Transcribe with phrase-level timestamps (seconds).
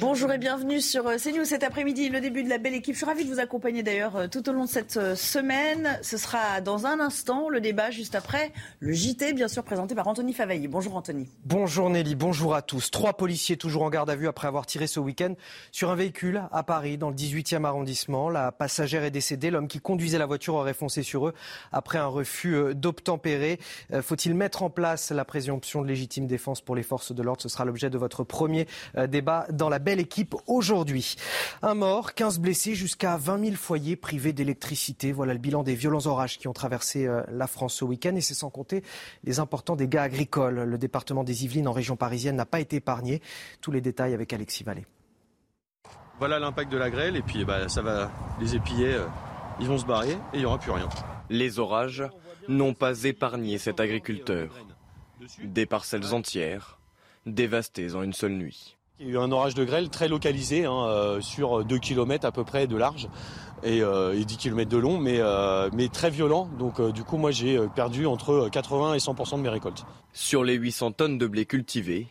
[0.00, 2.92] bon Bonjour et bienvenue sur euh, CNews cet après-midi, le début de la belle équipe.
[2.92, 5.98] Je suis ravie de vous accompagner d'ailleurs euh, tout au long de cette euh, semaine.
[6.02, 10.06] Ce sera dans un instant le débat juste après le JT, bien sûr présenté par
[10.08, 10.68] Anthony Favaillé.
[10.68, 11.26] Bonjour Anthony.
[11.46, 12.90] Bonjour Nelly, bonjour à tous.
[12.90, 15.32] Trois policiers toujours en garde à vue après avoir tiré ce week-end
[15.72, 18.28] sur un véhicule à Paris, dans le 18e arrondissement.
[18.28, 19.50] La passagère est décédée.
[19.50, 21.34] L'homme qui conduisait la voiture aurait foncé sur eux
[21.72, 23.58] après un refus d'obtempérer.
[24.02, 27.40] Faut-il mettre en place la présomption de légitime défense pour les forces de l'ordre?
[27.40, 28.66] Ce sera l'objet de votre premier
[29.08, 30.09] débat dans la belle équipe
[30.46, 31.16] aujourd'hui.
[31.62, 35.12] Un mort, 15 blessés, jusqu'à 20 000 foyers privés d'électricité.
[35.12, 38.20] Voilà le bilan des violents orages qui ont traversé euh, la France ce week-end et
[38.20, 38.82] c'est sans compter
[39.24, 40.62] les importants dégâts agricoles.
[40.62, 43.22] Le département des Yvelines en région parisienne n'a pas été épargné.
[43.60, 44.86] Tous les détails avec Alexis Vallée.
[46.18, 49.06] Voilà l'impact de la grêle et puis bah, ça va les épiller, euh,
[49.58, 50.88] ils vont se barrer et il n'y aura plus rien.
[51.30, 52.04] Les orages
[52.48, 54.50] n'ont pas épargné cet agriculteur.
[55.42, 56.78] Des parcelles entières
[57.26, 58.76] dévastées en une seule nuit.
[59.02, 62.26] Il y a eu un orage de grêle très localisé hein, euh, sur 2 km
[62.26, 63.08] à peu près de large
[63.62, 66.50] et, euh, et 10 km de long, mais, euh, mais très violent.
[66.58, 69.86] Donc du coup, moi j'ai perdu entre 80 et 100% de mes récoltes.
[70.12, 72.08] Sur les 800 tonnes de blé cultivé,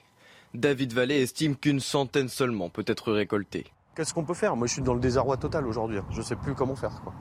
[0.56, 3.68] David Vallée estime qu'une centaine seulement peut être récoltée.
[3.94, 4.56] Qu'est-ce qu'on peut faire?
[4.56, 6.00] Moi je suis dans le désarroi total aujourd'hui.
[6.10, 7.02] Je ne sais plus comment faire.
[7.04, 7.14] Quoi.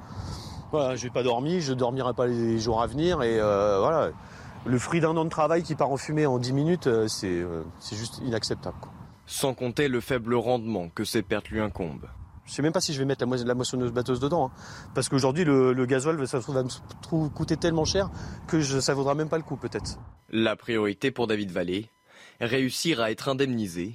[0.72, 4.12] Voilà, je n'ai pas dormi, je ne dormirai pas les jours à venir et voilà.
[4.64, 7.44] Le fruit d'un an de travail qui part en fumée en 10 minutes, c'est
[7.92, 8.78] juste inacceptable.
[8.80, 8.92] Quoi
[9.28, 12.08] sans compter le faible rendement que ces pertes lui incombent.
[12.46, 14.90] Je ne sais même pas si je vais mettre la, moissonneuse batteuse dedans, hein.
[14.94, 18.10] parce qu'aujourd'hui le, le, gasoil ça va me coûter tellement cher
[18.46, 19.98] que je, ça vaudra même pas le coup peut-être.
[20.30, 21.90] La priorité pour David Vallée,
[22.40, 23.94] réussir à être indemnisé.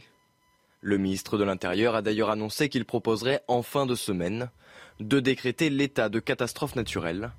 [0.82, 4.52] Le ministre de l'Intérieur a d'ailleurs annoncé qu'il proposerait en fin de semaine
[5.00, 7.32] de décréter l'état de catastrophe naturelle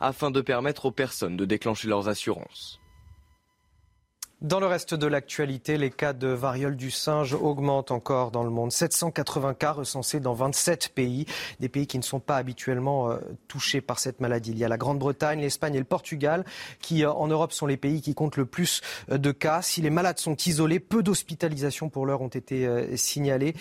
[0.00, 2.80] afin de permettre aux personnes de déclencher leurs assurances.
[4.42, 8.50] Dans le reste de l'actualité, les cas de variole du singe augmentent encore dans le
[8.50, 8.72] monde.
[8.72, 11.24] 780 cas recensés dans 27 pays,
[11.60, 13.16] des pays qui ne sont pas habituellement euh,
[13.48, 14.50] touchés par cette maladie.
[14.50, 16.44] Il y a la Grande-Bretagne, l'Espagne et le Portugal
[16.80, 19.62] qui, euh, en Europe, sont les pays qui comptent le plus euh, de cas.
[19.62, 23.54] Si les malades sont isolés, peu d'hospitalisations pour l'heure ont été signalées.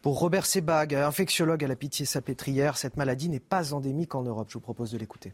[0.00, 4.46] Pour Robert Sebag, infectiologue à la Pitié-Salpêtrière, cette maladie n'est pas endémique en Europe.
[4.48, 5.32] Je vous propose de l'écouter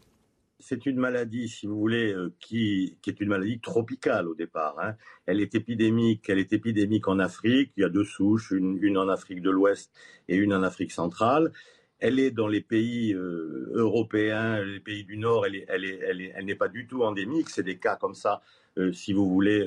[0.59, 4.75] c'est une maladie, si vous voulez, euh, qui, est une maladie tropicale au départ.
[4.81, 4.95] Hein.
[5.25, 7.71] Elle est épidémique, elle est épidémique en Afrique.
[7.77, 9.91] Il y a deux souches, une, en Afrique de l'Ouest
[10.27, 11.51] et une en Afrique centrale.
[11.99, 15.45] Elle est dans les pays euh, européens, les pays du Nord.
[15.45, 17.49] Elle, elle, n'est pas du tout endémique.
[17.49, 18.41] C'est des cas comme ça,
[18.77, 19.65] euh, si vous voulez,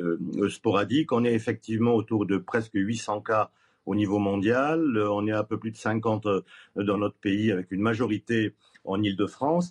[0.50, 1.12] sporadiques.
[1.12, 3.50] On est effectivement autour de presque 800 cas
[3.86, 4.98] au niveau mondial.
[4.98, 6.26] On est à peu plus de 50
[6.76, 8.54] dans notre pays, avec une majorité
[8.84, 9.70] en Île-de-France.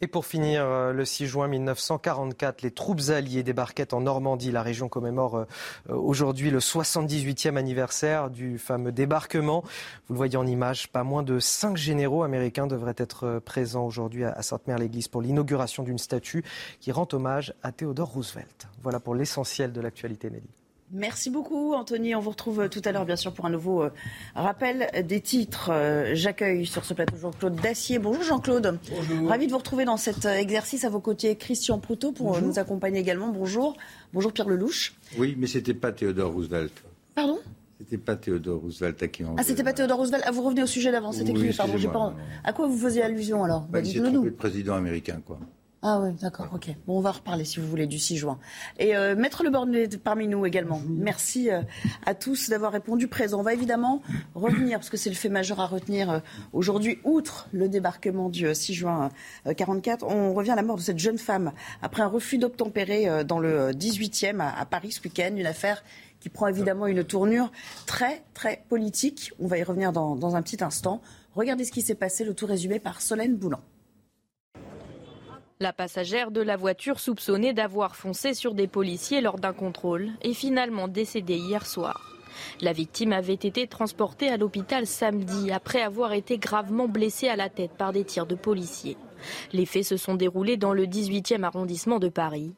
[0.00, 4.52] Et pour finir, euh, le 6 juin 1944, les troupes alliées débarquaient en Normandie.
[4.52, 5.44] La région commémore euh,
[5.88, 9.62] aujourd'hui le 78e anniversaire du fameux débarquement.
[10.06, 13.86] Vous le voyez en image, pas moins de cinq généraux américains devraient être euh, présents
[13.86, 16.44] aujourd'hui à Sainte-Mère-l'Église pour l'inauguration d'une statue
[16.78, 18.68] qui rend hommage à Theodore Roosevelt.
[18.82, 20.57] Voilà pour l'essentiel de l'actualité, Nelly.
[20.90, 22.14] Merci beaucoup, Anthony.
[22.14, 23.90] On vous retrouve euh, tout à l'heure, bien sûr, pour un nouveau euh,
[24.34, 25.70] rappel des titres.
[25.70, 27.98] Euh, j'accueille sur ce plateau Jean-Claude Dacier.
[27.98, 28.78] Bonjour, Jean-Claude.
[28.90, 29.28] Bonjour.
[29.28, 31.36] Ravi de vous retrouver dans cet exercice à vos côtés.
[31.36, 33.28] Christian Proutot pour nous accompagner également.
[33.28, 33.76] Bonjour.
[34.14, 34.94] Bonjour, Pierre Lelouch.
[35.18, 36.72] Oui, mais c'était pas Théodore Roosevelt.
[37.14, 37.38] Pardon?
[37.78, 39.36] C'était pas Théodore Roosevelt à qui on.
[39.36, 40.24] Ah, c'était pas Théodore Roosevelt.
[40.26, 41.12] Ah, vous revenez au sujet d'avant.
[41.12, 41.52] C'était qui?
[41.54, 42.14] Pardon, pas...
[42.44, 43.66] À quoi vous faisiez allusion alors?
[43.70, 45.38] Bah, Il s'est trompé de président américain, quoi.
[45.80, 46.70] Ah oui, d'accord, ok.
[46.88, 48.40] Bon, on va reparler si vous voulez du 6 juin.
[48.80, 50.82] Et euh, Maître Le Born est parmi nous également.
[50.88, 51.62] Merci euh,
[52.04, 53.38] à tous d'avoir répondu présent.
[53.38, 54.02] On va évidemment
[54.34, 56.18] revenir, parce que c'est le fait majeur à retenir euh,
[56.52, 59.10] aujourd'hui, outre le débarquement du 6 juin
[59.56, 63.38] 44, on revient à la mort de cette jeune femme après un refus d'obtempérer dans
[63.38, 65.84] le 18e à, Paris ce week-end, une affaire
[66.18, 67.52] qui prend évidemment une tournure
[67.86, 69.32] très, très politique.
[69.38, 71.00] On va y revenir dans, dans un petit instant.
[71.34, 73.60] Regardez ce qui s'est passé, le tout résumé par Solène Boulan.
[75.60, 80.32] La passagère de la voiture soupçonnée d'avoir foncé sur des policiers lors d'un contrôle est
[80.32, 82.16] finalement décédée hier soir.
[82.60, 87.48] La victime avait été transportée à l'hôpital samedi après avoir été gravement blessée à la
[87.48, 88.96] tête par des tirs de policiers.
[89.52, 92.54] Les faits se sont déroulés dans le 18e arrondissement de Paris.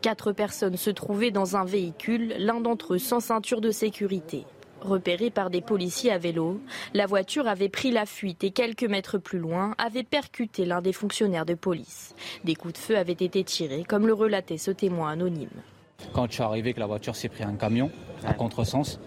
[0.00, 4.46] Quatre personnes se trouvaient dans un véhicule, l'un d'entre eux sans ceinture de sécurité.
[4.84, 6.60] Repérée par des policiers à vélo,
[6.92, 10.92] la voiture avait pris la fuite et quelques mètres plus loin avait percuté l'un des
[10.92, 12.14] fonctionnaires de police.
[12.44, 15.48] Des coups de feu avaient été tirés, comme le relatait ce témoin anonyme.
[16.12, 17.90] Quand je suis arrivé, que la voiture s'est pris un camion
[18.26, 19.00] à contresens,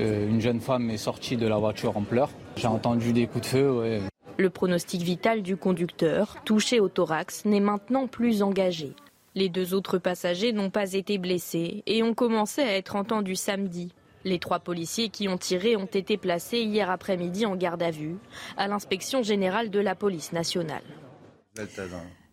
[0.00, 2.30] euh, une jeune femme est sortie de la voiture en pleurs.
[2.56, 4.00] J'ai entendu des coups de feu.
[4.38, 8.92] Le pronostic vital du conducteur, touché au thorax, n'est maintenant plus engagé.
[9.36, 13.92] Les deux autres passagers n'ont pas été blessés et ont commencé à être entendus samedi.
[14.26, 18.16] Les trois policiers qui ont tiré ont été placés hier après-midi en garde à vue
[18.56, 20.82] à l'inspection générale de la police nationale.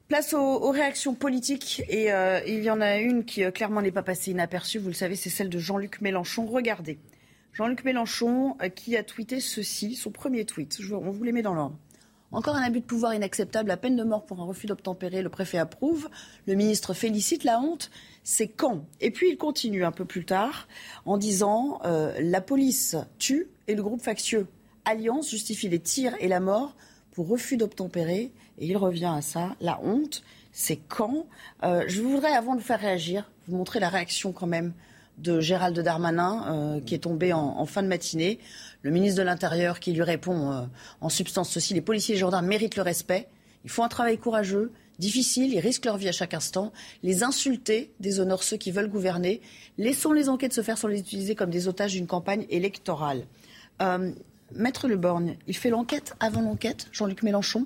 [0.07, 3.92] Place aux, réactions politiques et euh, il y en a une qui euh, clairement n'est
[3.92, 6.48] pas passée inaperçue, vous le savez, c'est celle de Jean-Luc Mélenchon.
[6.48, 6.98] Regardez,
[7.54, 11.54] Jean-Luc Mélenchon euh, qui a tweeté ceci, son premier tweet, on vous les met dans
[11.54, 11.78] l'ordre.
[12.31, 15.30] Encore un abus de pouvoir inacceptable, la peine de mort pour un refus d'obtempérer, le
[15.30, 16.10] préfet approuve,
[16.48, 17.92] le ministre félicite la honte,
[18.24, 18.86] c'est quand?
[19.02, 20.68] Et puis il continue un peu plus tard
[21.06, 24.48] en disant euh, la police tue et le groupe factieux
[24.86, 26.75] Alliance justifie les tirs et la mort
[27.12, 28.31] pour refus d'obtempérer.
[28.60, 31.25] Et il revient à ça, la honte, c'est quand
[31.64, 34.74] euh, Je voudrais, avant de faire réagir, vous montrer la réaction quand même
[35.20, 38.40] de Gérald Darmanin, euh, qui est tombé en, fin de matinée.
[38.81, 40.68] Le ministre de l'Intérieur qui lui répond
[41.00, 43.28] en substance ceci, les policiers et méritent le respect.
[43.64, 46.72] Ils font un travail courageux difficiles, ils risquent leur vie à chaque instant.
[47.01, 49.42] Les insulter déshonore ceux qui veulent gouverner.
[49.78, 53.25] Laissons les enquêtes se faire sans les utiliser comme des otages d'une campagne électorale.
[53.81, 54.12] Euh,
[54.56, 57.66] Maître Le Borgne, il fait l'enquête avant l'enquête, Jean-Luc Mélenchon?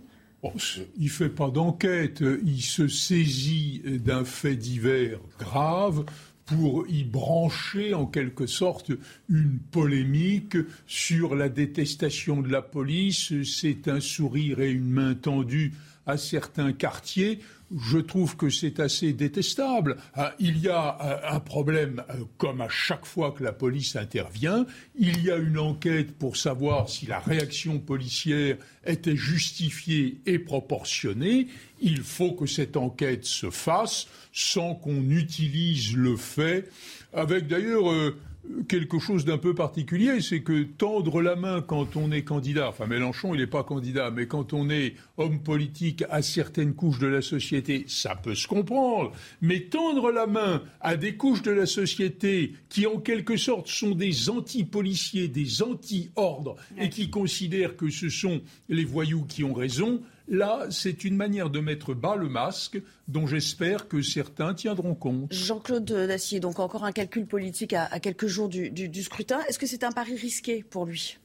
[0.98, 6.06] Il ne fait pas d'enquête, il se saisit d'un fait divers grave
[6.46, 8.92] pour y brancher en quelque sorte
[9.30, 13.34] une polémique sur la détestation de la police.
[13.44, 15.74] C'est un sourire et une main tendue
[16.08, 17.40] à certains quartiers,
[17.76, 19.98] je trouve que c'est assez détestable.
[20.16, 23.96] Ah, il y a euh, un problème, euh, comme à chaque fois que la police
[23.96, 24.66] intervient,
[24.98, 31.48] il y a une enquête pour savoir si la réaction policière était justifiée et proportionnée.
[31.82, 36.70] Il faut que cette enquête se fasse sans qu'on utilise le fait,
[37.14, 38.18] avec d'ailleurs euh,
[38.68, 42.86] quelque chose d'un peu particulier, c'est que tendre la main quand on est candidat, enfin
[42.86, 47.08] Mélenchon il n'est pas candidat, mais quand on est homme politique à certaines couches de
[47.08, 49.12] la société, ça peut se comprendre.
[49.42, 53.96] Mais tendre la main à des couches de la société qui en quelque sorte sont
[53.96, 60.02] des anti-policiers, des anti-ordres, et qui considèrent que ce sont les voyous qui ont raison,
[60.30, 65.32] Là, c'est une manière de mettre bas le masque dont j'espère que certains tiendront compte.
[65.32, 69.40] Jean-Claude Dacier, donc encore un calcul politique à, quelques jours du, scrutin.
[69.48, 71.18] Est-ce que c'est un pari risqué pour lui?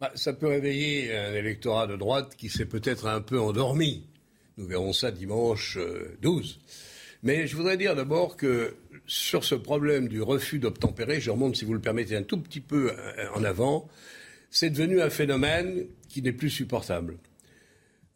[0.00, 4.06] Bah, Ça peut réveiller un électorat de droite qui s'est peut-être un peu endormi.
[4.56, 5.76] Nous verrons ça dimanche
[6.22, 6.58] 12.
[6.60, 6.76] Euh,
[7.24, 8.76] Mais je voudrais dire d'abord que
[9.06, 12.60] sur ce problème du refus d'obtempérer, je remonte, si vous le permettez, un tout petit
[12.60, 13.88] peu euh, en avant,
[14.50, 17.16] c'est devenu un phénomène qui n'est plus supportable.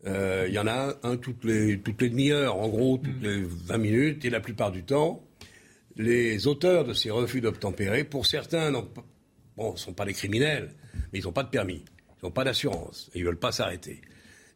[0.06, 3.42] Euh, il y en a un, toutes les, toutes les demi-heures, en gros, toutes les
[3.42, 5.24] 20 minutes, et la plupart du temps,
[5.96, 8.78] les auteurs de ces refus d'obtempérer, pour certains, ne
[9.56, 10.74] bon, sont pas des criminels,
[11.12, 11.84] mais ils n'ont pas de permis,
[12.22, 14.00] ils n'ont pas d'assurance, et ils veulent pas s'arrêter.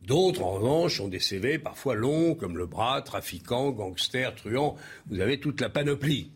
[0.03, 4.77] D'autres, en revanche, ont des CV parfois longs, comme le bras, trafiquant, gangster, truand.
[5.07, 6.33] Vous avez toute la panoplie.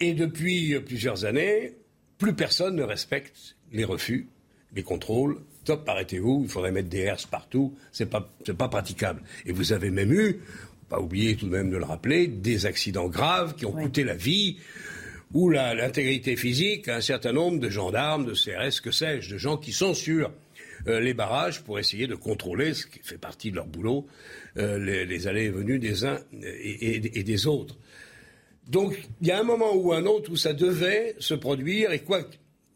[0.00, 1.76] Et depuis plusieurs années,
[2.18, 4.28] plus personne ne respecte les refus,
[4.74, 9.22] les contrôles stop, arrêtez-vous, il faudrait mettre des herses partout, c'est pas, pas praticable.
[9.46, 10.40] Et vous avez même eu,
[10.88, 14.16] pas oublier tout de même de le rappeler, des accidents graves qui ont coûté la
[14.16, 14.58] vie
[15.32, 19.56] ou l'intégrité physique à un certain nombre de gendarmes, de CRS, que sais-je, de gens
[19.56, 20.32] qui sont sur
[20.88, 24.08] euh, les barrages pour essayer de contrôler, ce qui fait partie de leur boulot,
[24.56, 27.76] euh, les, allées et venues des uns et, et des autres.
[28.66, 32.00] Donc, il y a un moment ou un autre où ça devait se produire, et
[32.00, 32.24] quoi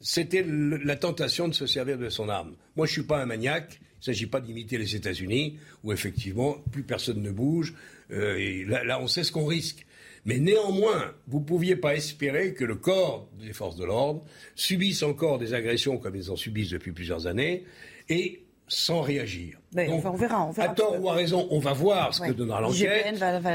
[0.04, 2.54] c'était la tentation de se servir de son arme.
[2.76, 3.80] Moi, je ne suis pas un maniaque.
[3.80, 7.72] Il ne s'agit pas d'imiter les États-Unis, où effectivement, plus personne ne bouge.
[8.10, 9.86] Euh, et là, on sait ce qu'on risque.
[10.26, 14.22] Mais néanmoins, vous ne pouviez pas espérer que le corps des forces de l'ordre
[14.54, 17.64] subisse encore des agressions comme ils en subissent depuis plusieurs années,
[18.10, 19.58] et sans réagir.
[19.72, 20.70] Donc, on verra, on verra.
[20.70, 23.06] À tort ou à raison, on va voir ce que donnera l'enquête.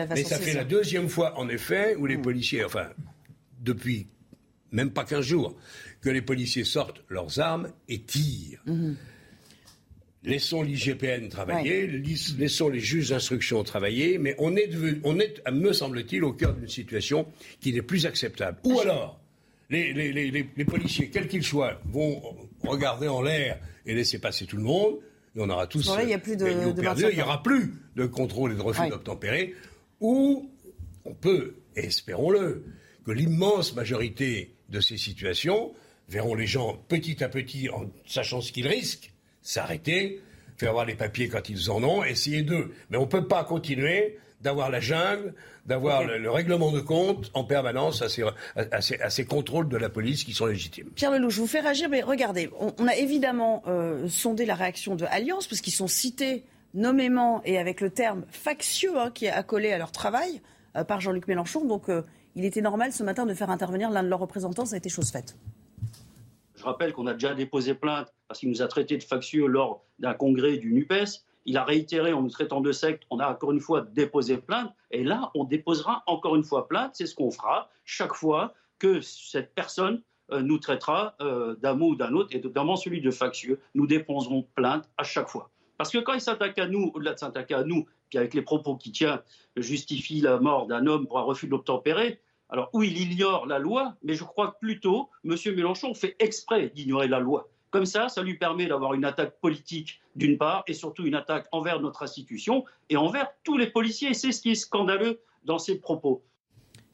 [0.10, 2.22] Mais ça fait la deuxième fois, en effet, où les mm.
[2.24, 2.90] policiers, enfin,
[3.62, 4.08] depuis
[4.72, 5.56] même pas 15 jours,
[6.02, 8.62] que les policiers sortent leurs armes et tirent.
[8.66, 8.96] Mhm.
[10.24, 11.88] Laissons l'IGPN travailler,
[12.38, 14.70] laissons les juges d'instruction travailler, mais on est,
[15.06, 17.26] on est me semble-t-il, au cœur d'une situation
[17.62, 18.60] qui n'est plus acceptable.
[18.66, 19.22] Ou alors,
[19.70, 22.22] les, les policiers, quels qu'ils soient, vont
[22.64, 25.00] regarder en l'air et laisser passer tout le monde,
[25.36, 25.90] Mais on aura tous.
[26.14, 29.56] a plus de, Il n'y aura plus de contrôle et de refus d'obtempérer.
[30.00, 30.50] Ou
[31.06, 32.66] on peut, et espérons-le,
[33.06, 35.74] que l'immense majorité de ces situations
[36.10, 40.22] verront les gens petit à petit, en sachant ce qu'ils risquent, s'arrêter,
[40.58, 42.74] faire avoir les papiers quand ils en ont, essayer d'eux.
[42.90, 45.34] Mais on ne peut pas continuer d'avoir la jungle,
[45.66, 50.46] d'avoir le, règlement de compte en permanence à ces, contrôles de la police qui sont
[50.46, 50.90] légitimes.
[50.96, 54.96] Pierre Lelouch, je vous fais réagir, mais regardez, on, a évidemment euh, sondé la réaction
[54.96, 59.32] de Alliance, parce qu'ils sont cités nommément et avec le terme factieux hein, qui est
[59.32, 60.42] accolé à leur travail
[60.76, 61.66] euh, par Jean-Luc Mélenchon.
[61.66, 62.04] Donc euh,
[62.36, 64.90] il était normal ce matin de faire intervenir l'un de leurs représentants, ça a été
[64.90, 65.36] chose faite.
[66.60, 69.86] Je rappelle qu'on a déjà déposé plainte parce qu'il nous a traités de factieux lors
[69.98, 71.24] d'un congrès du NUPES.
[71.46, 73.04] Il a réitéré en nous traitant de secte.
[73.10, 74.70] On a encore une fois déposé plainte.
[74.92, 76.92] Et là, on déposera encore une fois plainte.
[76.96, 81.92] C'est ce qu'on fera chaque fois que cette personne euh, nous traitera euh, d'un mot
[81.92, 83.62] ou d'un autre, et notamment celui de factieux.
[83.74, 85.52] Nous déposerons plainte à chaque fois.
[85.78, 88.42] Parce que quand il s'attaque à nous, au-delà de s'attaquer à nous, puis avec les
[88.42, 89.24] propos qui tient,
[89.56, 92.20] justifie la mort d'un homme pour un refus d'obtempérer,
[92.50, 95.36] alors oui, il ignore la loi, mais je crois plutôt, M.
[95.56, 97.50] Mélenchon fait exprès d'ignorer la loi.
[97.70, 101.48] Comme ça, ça lui permet d'avoir une attaque politique d'une part, et surtout une attaque
[101.52, 104.10] envers notre institution et envers tous les policiers.
[104.10, 106.24] Et c'est ce qui est scandaleux dans ses propos.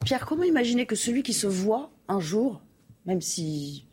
[0.04, 2.60] Pierre, comment imaginer que celui qui se voit un jour,
[3.06, 3.86] même si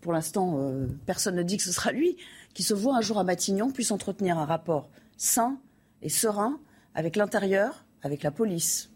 [0.00, 2.16] pour l'instant euh, personne ne dit que ce sera lui,
[2.54, 5.58] qui se voit un jour à Matignon, puisse entretenir un rapport sain
[6.02, 6.58] et serein
[6.94, 8.90] avec l'intérieur, avec la police?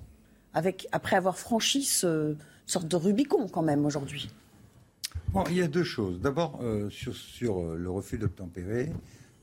[0.55, 4.31] Avec, après avoir franchi ce sorte de Rubicon quand même aujourd'hui
[5.33, 6.21] Bon, il y a deux choses.
[6.21, 8.93] D'abord, euh, sur, sur euh, le refus d'obtempérer,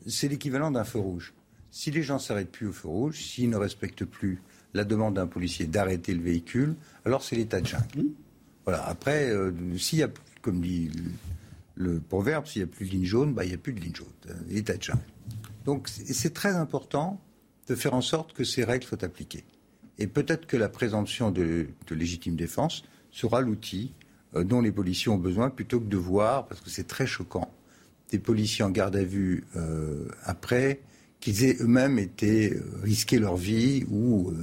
[0.05, 1.33] c'est l'équivalent d'un feu rouge.
[1.71, 4.41] Si les gens ne s'arrêtent plus au feu rouge, s'ils ne respectent plus
[4.75, 6.75] la demande d'un policier d'arrêter le véhicule,
[7.05, 7.83] alors c'est l'état de jungle.
[7.97, 8.03] Mmh.
[8.65, 8.85] Voilà.
[8.87, 10.09] Après, euh, s'il y a,
[10.43, 10.91] comme dit
[11.75, 13.79] le, proverbe, s'il n'y a plus de ligne jaune, bah, il n'y a plus de
[13.79, 14.07] ligne jaune.
[14.47, 15.01] L'état de jungle.
[15.65, 17.19] Donc c'est très important
[17.67, 19.43] de faire en sorte que ces règles soient appliquées.
[19.99, 23.93] Et peut-être que la présomption de, légitime défense sera l'outil
[24.35, 27.51] euh, dont les policiers ont besoin plutôt que de voir, parce que c'est très choquant,
[28.11, 30.79] des policiers en garde à vue euh, après
[31.19, 34.33] qu'ils aient eux-mêmes été euh, risqué leur vie ou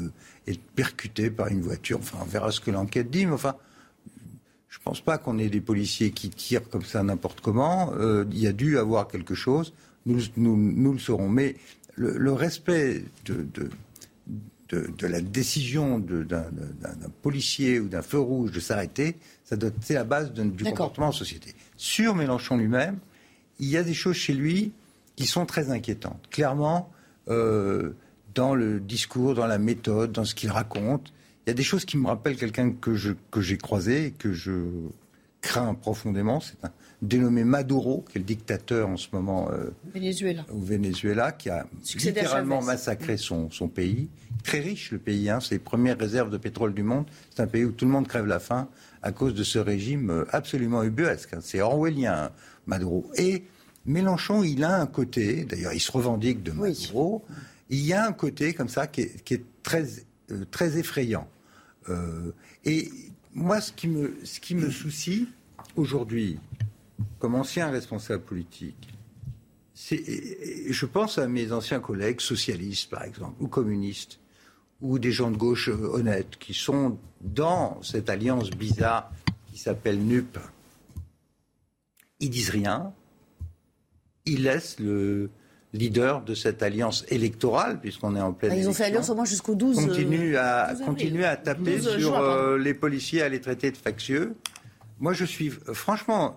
[0.46, 1.98] être percutés par une voiture.
[1.98, 3.56] Enfin, on verra ce que l'enquête dit, mais enfin,
[4.68, 7.92] je ne pense pas qu'on ait des policiers qui tirent comme ça n'importe comment.
[8.30, 9.72] il y a dû avoir quelque chose.
[10.04, 11.28] Nous, le saurons.
[11.28, 11.56] Mais
[11.96, 13.70] le, respect de,
[14.72, 16.44] la décision d'un
[17.22, 19.16] policier ou d'un feu rouge de s'arrêter,
[19.50, 21.54] être la base du comportement en société.
[21.76, 22.98] Sur Mélenchon lui-même,
[23.58, 24.72] il y a des choses chez lui
[25.14, 26.26] qui sont très inquiétantes.
[26.30, 26.90] Clairement,
[27.28, 27.92] euh,
[28.34, 31.12] dans le discours, dans la méthode, dans ce qu'il raconte,
[31.46, 34.52] il y a des choses qui me rappellent quelqu'un que j'ai croisé et que je
[35.40, 36.40] crains profondément.
[36.40, 40.44] C'est un dénommé Maduro, qui est le dictateur en ce moment euh, Venezuela.
[40.52, 44.08] au Venezuela, qui a littéralement massacré son, son, pays.
[44.46, 47.06] Très riche le pays, hein, c'est les premières réserves de pétrole du monde.
[47.34, 48.68] C'est un pays où tout le monde crève la faim
[49.02, 51.34] à cause de ce régime euh, absolument ubuesque.
[51.34, 51.40] Hein.
[51.42, 52.30] C'est orwellien,
[52.64, 53.10] Maduro.
[53.16, 53.42] Et
[53.86, 57.24] Mélenchon, il a un côté, d'ailleurs il se revendique de Maduro,
[57.70, 59.84] il y a un côté comme ça qui est, qui est très,
[60.30, 61.28] euh, très effrayant.
[62.64, 62.90] et
[63.34, 65.28] moi, ce qui me, ce qui me soucie
[65.74, 66.38] aujourd'hui,
[67.18, 68.92] comme ancien responsable politique,
[69.74, 74.20] je pense à mes anciens collègues socialistes, par exemple, ou communistes,
[74.80, 79.10] ou des gens de gauche euh, honnêtes, qui sont dans cette alliance bizarre
[79.50, 80.38] qui s'appelle NUP.
[82.20, 82.92] Ils disent rien,
[84.24, 85.30] ils laissent le
[85.72, 88.56] leader de cette alliance électorale, puisqu'on est en pleine.
[88.56, 89.76] Ils ont fait alliance au moins jusqu'au 12.
[89.76, 94.34] Continue à, continuer à taper sur euh, les policiers, à les traiter de factieux.
[94.98, 96.36] Moi, je suis euh, franchement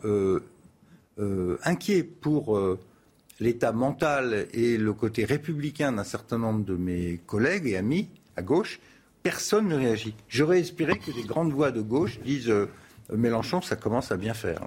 [1.19, 2.79] euh, inquiet pour euh,
[3.41, 8.41] l'état mental et le côté républicain d'un certain nombre de mes collègues et amis à
[8.41, 8.79] gauche,
[9.23, 10.15] personne ne réagit.
[10.27, 12.69] J'aurais espéré que des grandes voix de gauche disent euh,
[13.11, 14.61] Mélenchon, ça commence à bien faire.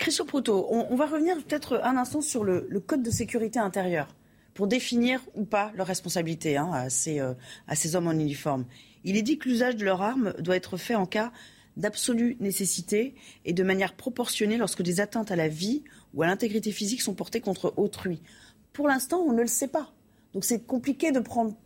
[0.00, 4.08] Christian Proto, on, va revenir peut-être un instant sur le, code de sécurité intérieure
[4.52, 8.64] pour définir ou pas leur responsabilité hein, à, ces, à ces hommes en uniforme.
[9.04, 11.30] Il est dit que l'usage de leur arme doit être fait en cas
[11.76, 15.82] d'absolue nécessité et de manière proportionnée lorsque des atteintes à la vie
[16.14, 18.20] ou à l'intégrité physique sont portées contre autrui.
[18.72, 19.92] Pour l'instant, on ne le sait pas.
[20.34, 21.56] Donc c'est compliqué de prendre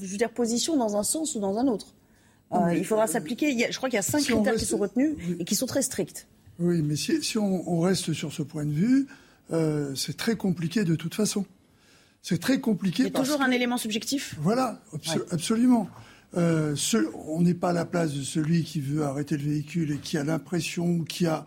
[0.00, 1.94] je veux dire, position dans un sens ou dans un autre.
[2.52, 3.68] Euh, il faudra s'appliquer.
[3.70, 6.26] Je crois qu'il y a cinq critères qui sont retenus et qui sont très stricts.
[6.58, 9.06] Oui, mais si, on, reste sur ce point de vue,
[9.52, 11.46] euh, c'est très compliqué de toute façon.
[12.22, 13.04] C'est très compliqué.
[13.04, 14.82] Il y a toujours un élément subjectif Voilà,
[15.30, 15.88] absolument.
[16.36, 16.76] Euh,
[17.26, 20.18] on n'est pas à la place de celui qui veut arrêter le véhicule et qui
[20.18, 21.46] a l'impression, qui a,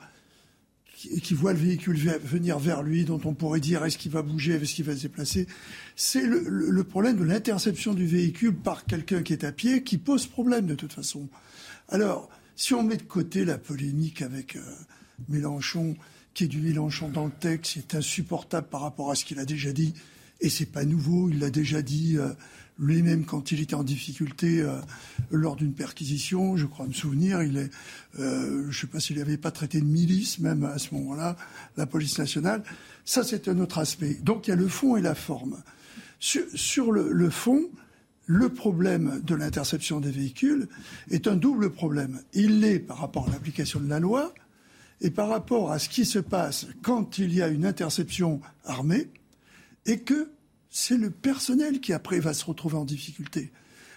[1.22, 4.54] qui, voit le véhicule venir vers lui, dont on pourrait dire est-ce qu'il va bouger,
[4.54, 5.48] est-ce qu'il va se déplacer.
[5.96, 10.28] C'est le, problème de l'interception du véhicule par quelqu'un qui est à pied qui pose
[10.28, 11.28] problème de toute façon.
[11.90, 14.62] Alors, si on met de côté la polémique avec euh,
[15.30, 15.96] Mélenchon,
[16.34, 19.46] qui est du Mélenchon dans le texte, c'est insupportable par rapport à ce qu'il a
[19.46, 19.94] déjà dit,
[20.40, 22.30] et c'est pas nouveau, il l'a déjà dit euh,
[22.80, 24.78] lui-même quand il était en difficulté euh,
[25.32, 27.70] lors d'une perquisition, je crois me souvenir, il est,
[28.18, 31.36] je ne sais pas s'il n'avait pas traité de milice même à ce moment-là,
[31.78, 32.64] la police nationale.
[33.06, 34.16] Ça, c'est un autre aspect.
[34.16, 35.62] Donc il y a le fond et la forme.
[36.20, 37.70] Sur, le, le fond,
[38.26, 40.68] le problème de l'interception des véhicules
[41.12, 42.22] est un double problème.
[42.34, 44.34] Il l'est par rapport à l'application de la loi
[45.02, 49.10] et par rapport à ce qui se passe quand il y a une interception armée
[49.86, 50.30] et que
[50.74, 53.52] c'est le personnel qui après va se retrouver en difficulté.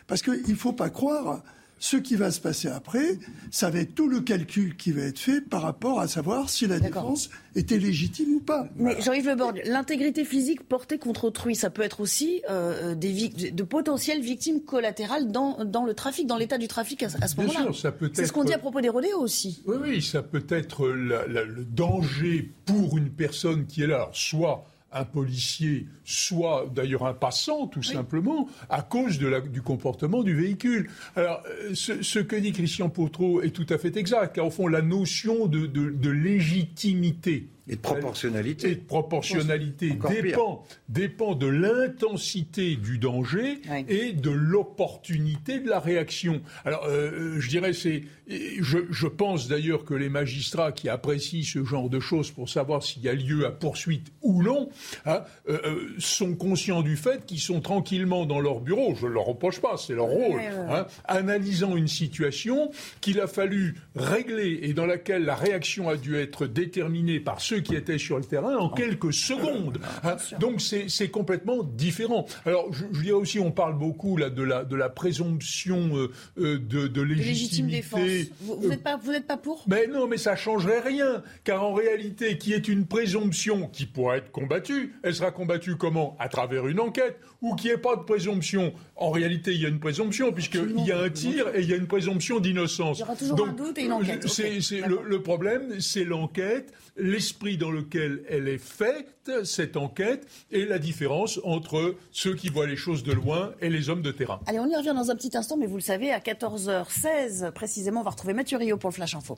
[0.07, 1.43] Parce qu'il ne faut pas croire
[1.79, 3.19] ce qui va se passer après,
[3.51, 6.67] ça va être tout le calcul qui va être fait par rapport à savoir si
[6.67, 8.69] la défense était légitime ou pas.
[8.77, 13.63] Mais Jean-Yves Le l'intégrité physique portée contre autrui, ça peut être aussi euh, des de
[13.63, 17.71] potentielles victimes collatérales dans, dans le trafic, dans l'état du trafic à, ce moment-là.
[18.13, 19.63] C'est ce qu'on dit à propos des rodéos aussi.
[19.67, 24.67] Oui, oui, ça peut être le danger pour une personne qui est là, soit
[24.97, 30.35] un policier, soit d'ailleurs un passant, tout simplement, à cause de la, du comportement du
[30.35, 30.91] véhicule.
[31.15, 34.69] Alors, euh, ce, que dit Christian Potreau est tout à fait exact, car au fond,
[34.69, 38.71] la notion de, de légitimité et de proportionnalité.
[38.71, 46.43] Et de proportionnalité dépend, dépend de l'intensité du danger et de l'opportunité de la réaction.
[46.65, 51.43] Alors, euh, euh, je dirais, c'est, je, je pense d'ailleurs que les magistrats qui apprécient
[51.43, 54.69] ce genre de choses pour savoir s'il y a lieu à poursuite ou non,
[55.05, 58.95] hein, euh, sont conscients du fait qu'ils sont tranquillement dans leur bureau.
[58.95, 62.71] Je ne leur reproche pas, c'est leur rôle, hein, analysant une situation
[63.01, 67.56] qu'il a fallu régler et dans laquelle la réaction a dû être déterminée par ceux
[67.63, 69.81] qui étaient sur le terrain en quelques secondes.
[70.05, 70.17] Hein.
[70.39, 72.27] Donc c'est complètement différent.
[72.45, 76.13] Alors je, je, dirais aussi, on parle beaucoup là de la de la présomption euh,
[76.39, 78.31] euh, de, de, légitimité.
[78.41, 79.65] Vous n'êtes pas vous n'êtes pas pour?
[79.67, 84.19] Mais non, mais ça changerait rien, car en réalité, qui est une présomption qui pourrait
[84.19, 86.17] être combattue, elle sera combattue comment?
[86.19, 88.73] À travers une enquête ou qui ait pas de présomption.
[88.97, 91.75] En réalité, il y a une présomption puisqu'il y a un tir et il y
[91.75, 92.99] a une présomption d'innocence.
[92.99, 94.27] Il y aura toujours un doute et une enquête.
[94.27, 100.79] C'est le problème, c'est l'enquête l'esprit dans lequel elle est faite, cette enquête, et la
[100.79, 104.41] différence entre ceux qui voient les choses de loin et les hommes de terrain.
[104.47, 108.01] Allez, on y revient dans un petit instant, mais vous le savez, à 14h16 précisément,
[108.01, 109.37] on va retrouver Mathieu Rio pour le Flash Info.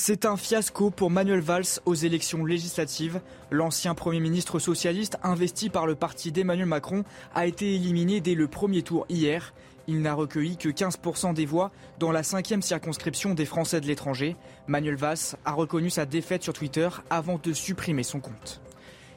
[0.00, 3.20] C'est un fiasco pour Manuel Valls aux élections législatives.
[3.50, 7.02] L'ancien Premier ministre socialiste investi par le parti d'Emmanuel Macron
[7.34, 9.52] a été éliminé dès le premier tour hier.
[9.88, 14.36] Il n'a recueilli que 15% des voix dans la cinquième circonscription des Français de l'étranger.
[14.68, 18.62] Manuel Valls a reconnu sa défaite sur Twitter avant de supprimer son compte.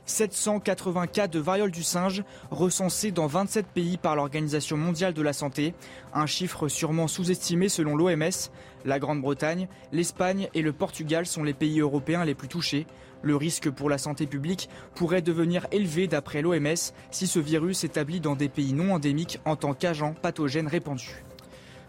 [0.06, 5.34] 780 cas de variole du singe recensés dans 27 pays par l'Organisation mondiale de la
[5.34, 5.74] santé,
[6.13, 8.50] un chiffre sûrement sous-estimé selon l'OMS.
[8.86, 12.88] La Grande-Bretagne, l'Espagne et le Portugal sont les pays européens les plus touchés.
[13.22, 18.20] Le risque pour la santé publique pourrait devenir élevé d'après l'OMS si ce virus s'établit
[18.20, 21.24] dans des pays non endémiques en tant qu'agent pathogène répandu.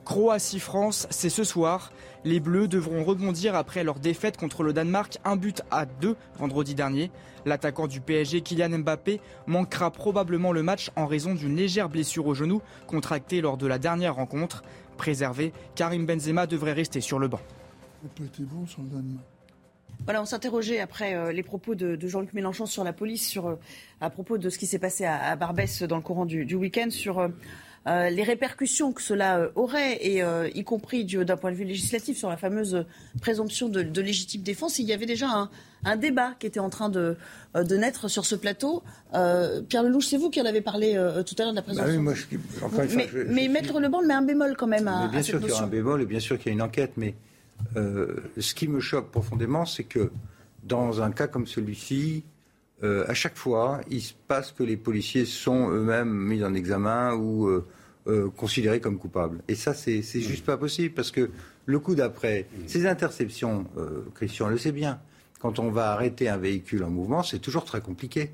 [0.04, 1.92] Croatie-France, c'est ce soir.
[2.24, 6.74] Les Bleus devront rebondir après leur défaite contre le Danemark, un but à deux vendredi
[6.74, 7.12] dernier.
[7.44, 12.34] L'attaquant du PSG, Kylian Mbappé, manquera probablement le match en raison d'une légère blessure au
[12.34, 14.62] genou contractée lors de la dernière rencontre.
[14.96, 17.40] Préservé, Karim Benzema devrait rester sur le banc.
[18.40, 19.24] bon sur le Danemark.
[20.04, 23.54] Voilà, on s'interrogeait après euh, les propos de, Jean-Luc Mélenchon sur la police, sur, euh,
[24.00, 27.20] à propos de ce qui s'est passé à, Barbès dans le courant du, week-end, sur
[27.20, 27.28] euh,
[27.86, 30.22] les répercussions que cela aurait, et
[30.54, 32.84] y compris d'un point de vue législatif, sur la fameuse
[33.20, 34.78] présomption de, légitime défense.
[34.78, 35.48] Il y avait déjà
[35.84, 37.16] un, débat qui était en train de,
[37.54, 38.82] naître sur ce plateau.
[39.68, 40.92] Pierre Lelouch, c'est vous qui en avez parlé
[41.26, 41.92] tout à l'heure de la présomption.
[41.92, 42.24] Bah oui, moi, je,
[42.64, 45.40] enfin, mais, je, mais Maître Lebon met un bémol quand même à, mais bien sûr
[45.40, 47.14] qu'il y aura un bémol, et bien sûr qu'il y a une enquête, mais
[47.76, 50.10] euh, ce qui me choque profondément, c'est que
[50.64, 52.24] dans un cas comme celui-ci,
[52.82, 57.14] euh, à chaque fois, il se passe que les policiers sont eux-mêmes mis en examen
[57.14, 59.42] ou euh, considérés comme coupables.
[59.48, 61.30] Et ça, c'est juste pas possible parce que
[61.66, 63.66] le coup d'après, ces interceptions,
[64.14, 65.00] Christian le sait bien,
[65.38, 68.32] quand on va arrêter un véhicule en mouvement, c'est toujours très compliqué.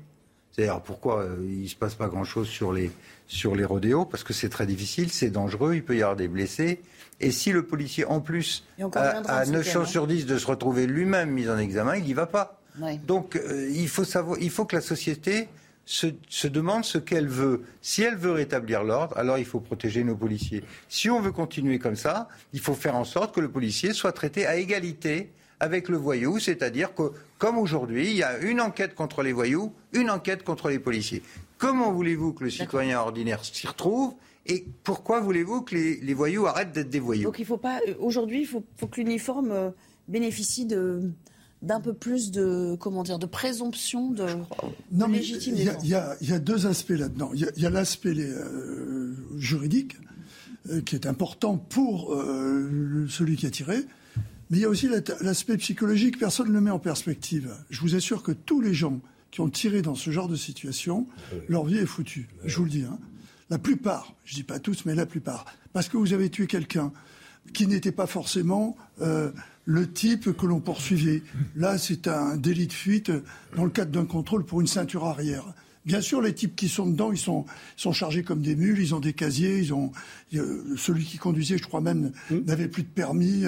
[0.51, 2.91] C'est-à-dire pourquoi il ne se passe pas grand-chose sur les,
[3.27, 4.05] sur les rodéos?
[4.05, 6.81] Parce que c'est très difficile, c'est dangereux, il peut y avoir des blessés.
[7.19, 11.29] Et si le policier, en plus, a, 9 chances sur 10 de se retrouver lui-même
[11.29, 12.58] mis en examen, il n'y va pas.
[13.05, 15.47] Donc, euh, il, faut savoir, il faut que la société
[15.85, 17.63] se, demande ce qu'elle veut.
[17.81, 20.63] Si elle veut rétablir l'ordre, alors il faut protéger nos policiers.
[20.87, 24.11] Si on veut continuer comme ça, il faut faire en sorte que le policier soit
[24.11, 28.95] traité à égalité avec le voyou, c'est-à-dire que, comme aujourd'hui, il y a une enquête
[28.95, 31.23] contre les voyous, une enquête contre les policiers.
[31.57, 34.13] Comment voulez-vous que le citoyen ordinaire s'y retrouve
[34.45, 37.25] et pourquoi voulez-vous que les, voyous arrêtent d'être des voyous?
[37.25, 37.79] Donc il faut pas.
[37.87, 39.69] Euh, aujourd'hui, il faut, que l'uniforme euh,
[40.07, 41.11] bénéficie de
[41.61, 44.25] d'un peu plus de comment dire de présomption de,
[44.91, 45.71] non, légitimité.
[45.83, 47.31] Il y, a deux aspects là-dedans.
[47.33, 49.97] Il y a, l'aspect euh, juridique
[50.85, 52.15] qui est important pour
[53.07, 53.77] celui qui a tiré,
[54.49, 54.87] mais il y a aussi
[55.21, 56.19] l'aspect psychologique.
[56.19, 57.53] Personne ne le met en perspective.
[57.69, 58.99] Je vous assure que tous les gens
[59.31, 61.07] qui ont tiré dans ce genre de situation,
[61.47, 62.27] leur vie est foutue.
[62.45, 62.83] Je vous le dis.
[62.83, 62.99] Hein.
[63.49, 66.91] La plupart, je dis pas tous, mais la plupart, parce que vous avez tué quelqu'un
[67.53, 69.31] qui n'était pas forcément euh,
[69.65, 71.23] le type que l'on poursuivait.
[71.55, 73.11] Là, c'est un délit de fuite
[73.55, 75.45] dans le cadre d'un contrôle pour une ceinture arrière.
[75.85, 78.93] Bien sûr, les types qui sont dedans, ils sont, sont chargés comme des mules, ils
[78.93, 79.91] ont des casiers, ils ont
[80.31, 82.35] celui qui conduisait, je crois même, mmh.
[82.45, 83.45] n'avait plus de permis.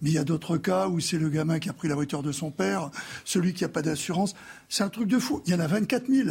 [0.00, 2.22] Mais il y a d'autres cas où c'est le gamin qui a pris la voiture
[2.22, 2.90] de son père,
[3.24, 4.34] celui qui n'a pas d'assurance.
[4.68, 5.42] C'est un truc de fou.
[5.46, 6.30] Il y en a 24 000.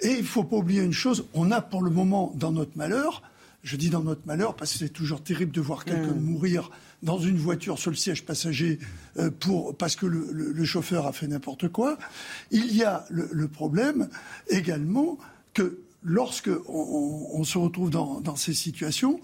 [0.00, 2.76] Et il ne faut pas oublier une chose, on a pour le moment dans notre
[2.76, 3.22] malheur,
[3.62, 6.20] je dis dans notre malheur parce que c'est toujours terrible de voir quelqu'un mm.
[6.20, 6.70] mourir
[7.02, 8.78] dans une voiture sur le siège passager
[9.18, 11.98] euh, pour, parce que le, chauffeur a fait n'importe quoi.
[12.50, 14.08] Il y a le, problème
[14.48, 15.18] également
[15.54, 19.20] que lorsque on, se retrouve dans, ces situations,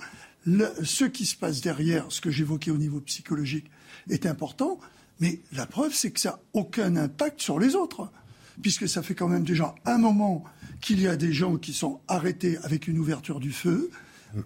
[0.82, 3.70] ce qui se passe derrière, ce que j'évoquais au niveau psychologique,
[4.10, 4.78] est important.
[5.20, 8.10] Mais la preuve, c'est que ça n'a aucun impact sur les autres
[8.62, 10.44] puisque ça fait quand même déjà un moment
[10.80, 13.90] qu'il y a des gens qui sont arrêtés avec une ouverture du feu,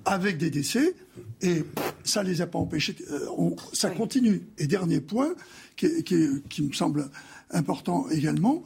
[0.05, 0.95] avec des décès,
[1.43, 1.65] et
[2.05, 2.97] ça ne les a pas empêchés.
[3.11, 4.43] Euh, ça continue.
[4.59, 5.35] Et dernier point,
[5.77, 7.11] qui, qui, me semble
[7.51, 8.63] important également,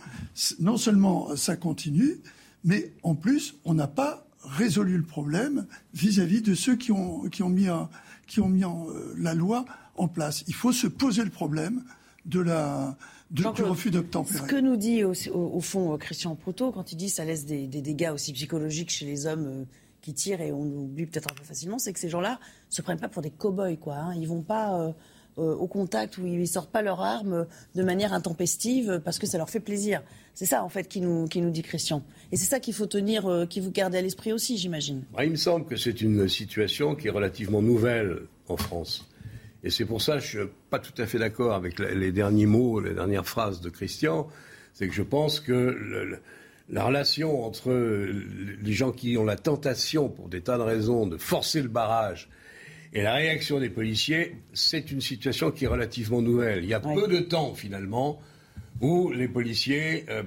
[0.61, 2.19] non seulement ça continue,
[2.65, 7.43] mais en plus, on n'a pas résolu le problème vis-à-vis de ceux qui ont, qui
[7.43, 7.69] ont mis,
[8.27, 9.65] qui ont mis euh, la loi
[9.97, 10.45] en place.
[10.49, 11.85] Il faut se poser le problème
[12.25, 12.97] de la,
[13.31, 14.39] du refus d'obtempérer.
[14.39, 17.47] Ce que nous dit au, fond euh, Christian Proto, quand il dit que ça laisse
[17.47, 19.67] des, dégâts aussi psychologiques chez les hommes
[20.03, 22.39] qui tirent et on oublie peut-être un peu facilement, c'est que ces gens-là
[22.69, 23.77] se prennent pas pour des cow-boys.
[23.77, 24.15] Quoi, hein.
[24.15, 24.93] Ils vont pas
[25.39, 29.39] euh, au contact où ils sortent pas leurs armes de manière intempestive parce que ça
[29.39, 30.03] leur fait plaisir.
[30.35, 32.03] C'est ça en fait qui nous, qui nous dit Christian.
[32.33, 35.05] Et c'est ça qu'il faut tenir, qui vous garde à l'esprit aussi, j'imagine.
[35.23, 39.09] il me semble que c'est une situation qui est relativement nouvelle en France.
[39.65, 42.11] Et c'est pour ça que je ne suis pas tout à fait d'accord avec les
[42.11, 44.27] derniers mots, les dernières phrases de Christian.
[44.75, 46.19] C'est que je pense que
[46.69, 51.17] la relation entre les gens qui ont la tentation, pour des tas de raisons, de
[51.17, 52.29] forcer le barrage
[52.93, 56.63] et la réaction des policiers, c'est une situation qui est relativement nouvelle.
[56.63, 58.21] Il y a peu de temps, finalement,
[58.81, 60.23] où les policiers euh,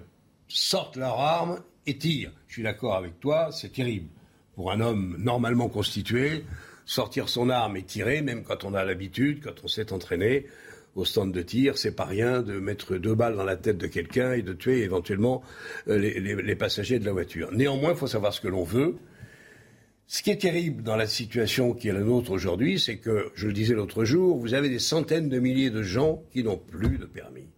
[0.48, 2.32] sortent leurs armes et tirent.
[2.48, 4.08] Je suis d'accord avec toi, c'est terrible.
[4.56, 6.44] Pour un homme normalement constitué,
[6.86, 10.48] sortir son arme et tirer, même quand on a l'habitude, quand on s'est entraîné
[10.96, 13.88] au stand de tir, c'est pas rien de mettre deux balles dans la tête de
[13.88, 15.44] quelqu'un et de tuer éventuellement
[15.90, 17.52] euh, les, passagers de la voiture.
[17.52, 18.96] Néanmoins, il faut savoir ce que l'on veut.
[20.08, 23.48] Ce qui est terrible dans la situation qui est la nôtre aujourd'hui, c'est que, je
[23.48, 26.98] le disais l'autre jour, vous avez des centaines de milliers de gens qui n'ont plus
[26.98, 27.50] de permis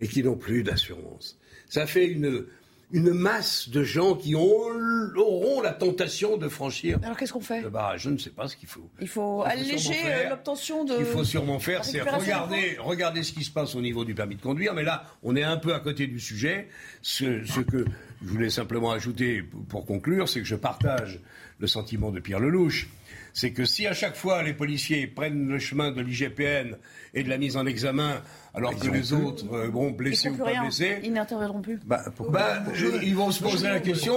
[0.00, 1.38] et qui n'ont plus d'assurance.
[1.68, 2.46] Ça fait une,
[2.92, 7.62] une masse de gens qui auront la tentation de franchir Alors qu'est-ce qu'on fait?
[7.62, 8.02] Le barrage.
[8.02, 8.88] Je ne sais pas ce qu'il faut.
[9.00, 10.92] Il faut, alléger euh, l'obtention de.
[10.92, 14.14] Ce qu'il faut sûrement faire, c'est regarder, regarder ce qui se passe au niveau du
[14.14, 14.74] permis de conduire.
[14.74, 16.68] Mais là, on est un peu à côté du sujet.
[17.02, 17.84] Ce, ce que
[18.22, 21.20] je voulais simplement ajouter pour conclure, c'est que je partage
[21.58, 22.88] le sentiment de Pierre Lelouch
[23.32, 26.76] c'est que si à chaque fois les policiers prennent le chemin de l'IGPN
[27.14, 28.22] et de la mise en examen,
[28.54, 31.78] alors que les autres, euh, bon, blessés ou pas blessés, ils n'interviendront plus.
[31.84, 32.62] Bah, bah
[33.02, 34.14] ils vont se poser la question.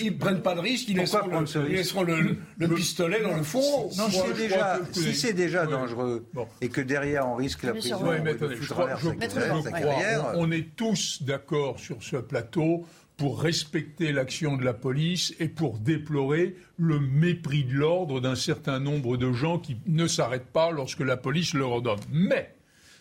[0.00, 3.90] Ils ne prennent pas de risque, ils laisseront, le, pistolet dans le fond.
[3.96, 6.26] Non, déjà, si c'est déjà dangereux
[6.60, 8.00] et que derrière on risque la prison,
[10.34, 12.84] on est tous d'accord sur ce plateau
[13.22, 18.80] pour respecter l'action de la police et pour déplorer le mépris de l'ordre d'un certain
[18.80, 22.00] nombre de gens qui ne s'arrêtent pas lorsque la police leur ordonne.
[22.10, 22.52] Mais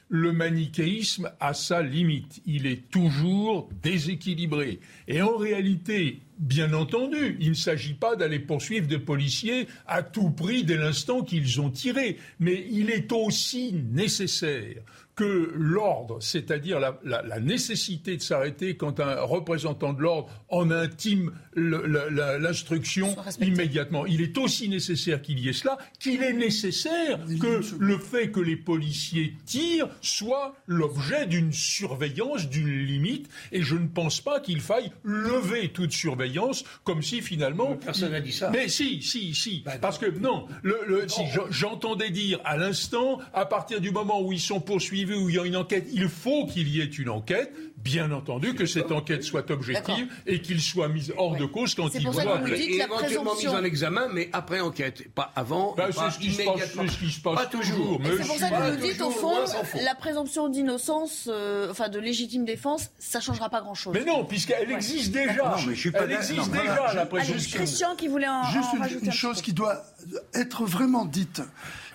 [0.09, 2.39] le manichéisme a sa limite.
[2.45, 4.79] Il est toujours déséquilibré.
[5.07, 10.31] Et en réalité, Bien entendu, il ne s'agit pas d'aller poursuivre des policiers à tout
[10.31, 14.81] prix dès l'instant qu'ils ont tiré, mais il est aussi nécessaire
[15.21, 23.15] que l'ordre, c'est-à-dire la, nécessité de s'arrêter quand un représentant de l'ordre en intime l'instruction
[23.39, 24.07] immédiatement.
[24.07, 28.39] Il est aussi nécessaire qu'il y ait cela, qu'il est nécessaire que le fait que
[28.39, 34.59] les policiers tirent soit l'objet d'une surveillance, d'une limite, et je ne pense pas qu'il
[34.59, 37.75] faille lever toute surveillance comme si finalement...
[37.75, 38.49] Personne n'a dit ça.
[38.49, 39.61] Mais si, si, si.
[39.63, 44.31] Bah, parce que non, le, si, j'entendais dire à l'instant, à partir du moment où
[44.31, 47.09] ils sont poursuivis, où il y a une enquête, il faut qu'il y ait une
[47.09, 47.51] enquête.
[47.77, 51.89] Bien entendu que cette enquête soit objective et qu'il soit mis hors de cause quand
[51.95, 52.47] il doit être.
[52.47, 55.73] éventuellement mis en examen, mais après enquête, pas avant.
[55.75, 57.99] Ben, c'est ce, qui se passe, pas toujours.
[58.03, 59.33] c'est pour ça que vous nous dites au fond,
[59.83, 63.95] la présomption d'innocence, euh, enfin de légitime défense, ça changera pas grand-chose.
[63.95, 65.55] Mais non, puisqu'elle existe déjà.
[65.95, 67.57] Elle existe déjà la présomption.
[67.57, 69.83] Christian qui voulait en, Juste une, une chose qui doit
[70.35, 71.41] être vraiment dite.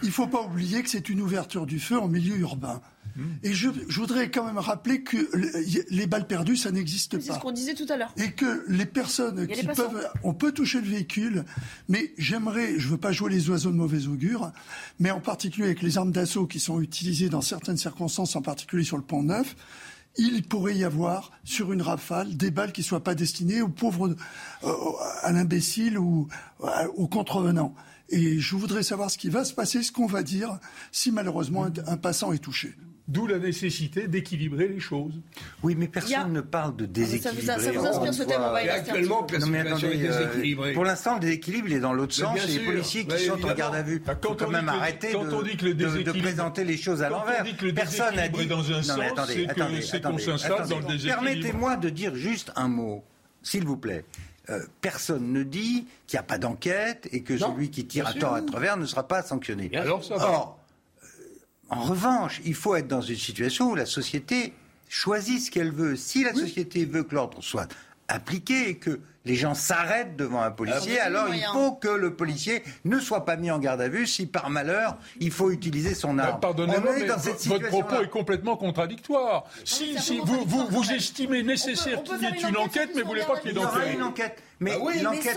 [0.02, 2.80] Il ne faut pas oublier que c'est une ouverture du feu en milieu urbain.
[3.42, 5.16] Et je, voudrais quand même rappeler que
[5.90, 7.22] les balles perdues, ça n'existe pas.
[7.22, 8.12] C'est ce qu'on disait tout à l'heure.
[8.16, 11.44] Et que les personnes qui peuvent, on peut toucher le véhicule,
[11.88, 14.52] mais j'aimerais, je veux pas jouer les oiseaux de mauvais augure,
[14.98, 18.84] mais en particulier avec les armes d'assaut qui sont utilisées dans certaines circonstances, en particulier
[18.84, 19.56] sur le pont neuf,
[20.18, 23.68] il pourrait y avoir sur une rafale des balles qui ne soient pas destinées aux
[23.68, 24.16] pauvres,
[24.64, 24.72] euh,
[25.22, 26.28] à l'imbécile ou
[26.96, 27.74] aux contrevenants.
[28.08, 30.58] Et je voudrais savoir ce qui va se passer, ce qu'on va dire
[30.92, 32.74] si malheureusement un passant est touché.
[33.08, 35.14] D'où la nécessité d'équilibrer les choses.
[35.62, 37.46] Oui, mais personne ne parle de déséquilibrer.
[37.46, 40.84] Ça, ça vous inspire ce thème, on va y Actuellement, non, mais attendez, euh, pour
[40.84, 42.36] l'instant, le déséquilibre, il est dans l'autre sens.
[42.46, 46.12] les policiers qui sont en garde à vue bah, quand quand même arrêter de, de,
[46.12, 47.44] présenter les choses à l'envers.
[47.74, 48.46] Personne n'a dit...
[48.46, 48.98] dans un sens,
[49.82, 51.20] c'est qu'on s'installe dans le déséquilibre.
[51.22, 53.04] Permettez-moi de dire juste un mot,
[53.42, 54.04] s'il vous plaît.
[54.48, 58.12] Euh, personne ne dit qu'il n'y a pas d'enquête et que celui qui tire à
[58.12, 59.70] tort à travers ne sera pas sanctionné.
[59.76, 60.56] Alors ça va.
[61.68, 64.52] En revanche, il faut être dans une situation où la société
[64.88, 65.96] choisit ce qu'elle veut.
[65.96, 67.68] Si la société veut que l'ordre soit
[68.08, 72.62] appliqué et que les gens s'arrêtent devant un policier, alors il faut que le policier
[72.84, 76.14] ne soit pas mis en garde à vue si par malheur il faut utiliser son
[76.14, 76.40] bah, arme.
[76.40, 79.44] Pardonnez-moi, mais votre propos est complètement contradictoire.
[79.64, 83.24] Si, si vous, vous, vous, estimez nécessaire qu'il y ait une enquête, mais vous voulez
[83.24, 83.94] pas qu'il y ait d'enquête.
[83.94, 84.42] une enquête.
[84.58, 85.36] Mais ah l'enquête,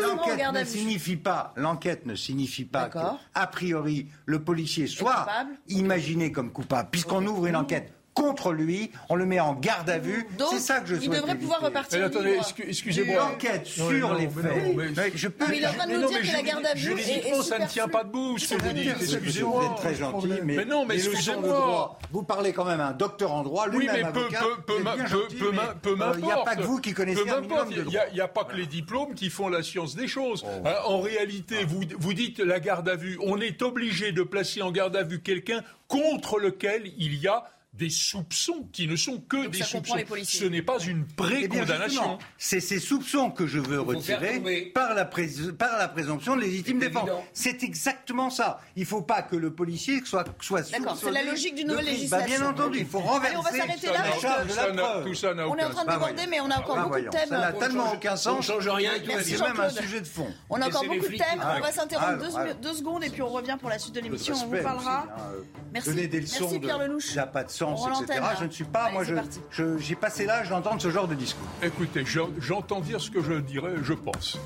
[0.00, 2.98] l'enquête ne signifie pas, l'enquête ne signifie pas que,
[3.34, 5.26] a priori, le policier soit
[5.68, 9.98] imaginé comme coupable, puisqu'on ouvre une enquête contre lui, on le met en garde à
[9.98, 10.26] vue.
[10.50, 11.04] C'est ça que je souhaite.
[11.04, 11.98] Il devrait pouvoir repartir.
[11.98, 13.16] Mais attendez, excusez-moi.
[13.16, 14.76] L'enquête sur les faits.
[14.76, 15.46] Mais, je peux.
[15.48, 17.58] Mais il est en train de nous dire que la garde à vue est, ça
[17.58, 18.96] ne tient pas debout, ce que vous dites.
[19.00, 19.60] Excusez-moi.
[19.60, 21.98] Vous êtes très gentil, mais, mais non, mais excusez-moi.
[22.10, 24.42] Vous parlez quand même à un docteur en droit, lui-même avocat.
[24.44, 24.50] Oui,
[25.52, 26.18] mais peu m'importe.
[26.18, 28.00] Il n'y a pas que vous qui connaissez un minimum de droit.
[28.10, 30.44] Il n'y a pas que les diplômes qui font la science des choses.
[30.46, 30.66] Oh.
[30.66, 33.18] Hein, en réalité, vous dites la garde à vue.
[33.22, 37.44] On est obligé de placer en garde à vue quelqu'un contre lequel il y a
[37.72, 39.96] des soupçons qui ne sont que des soupçons.
[40.24, 42.18] Ce n'est pas une eh pré-condamnation.
[42.36, 44.40] C'est ces soupçons que je veux retirer
[44.74, 47.08] par la, par la présomption de légitime défense.
[47.32, 48.60] C'est exactement ça.
[48.76, 51.86] Il ne faut pas que le policier soit, soit D'accord, c'est la logique d'une nouvelle
[51.86, 52.26] législation.
[52.26, 55.02] Bah, bien entendu, il faut renverser on va s'arrêter là.
[55.02, 57.28] Tout ça on est en train de déborder, mais on a encore beaucoup de thèmes.
[57.28, 58.34] Ça n'a tellement aucun sens.
[58.34, 58.92] On ne change rien.
[59.22, 60.28] C'est même un sujet de fond.
[60.50, 61.40] On a encore beaucoup de thèmes.
[61.42, 62.22] On va s'interrompre
[62.60, 64.34] deux secondes et puis on revient pour la suite de l'émission.
[64.34, 65.06] On vous parlera.
[65.72, 65.90] Merci.
[66.12, 67.16] Merci Pierre Lelouch.
[67.62, 68.90] Etc je ne suis pas.
[68.90, 69.02] moi,
[69.78, 71.46] j'ai passé l'âge d'entendre ce genre de discours.
[71.62, 72.04] Écoutez,
[72.38, 74.38] j'entends dire ce que je dirais, je pense.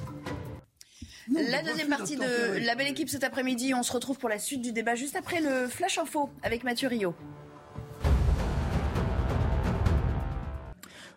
[1.29, 4.62] La deuxième partie de la belle équipe cet après-midi, on se retrouve pour la suite
[4.62, 7.14] du débat juste après le Flash Info avec Mathieu Rio.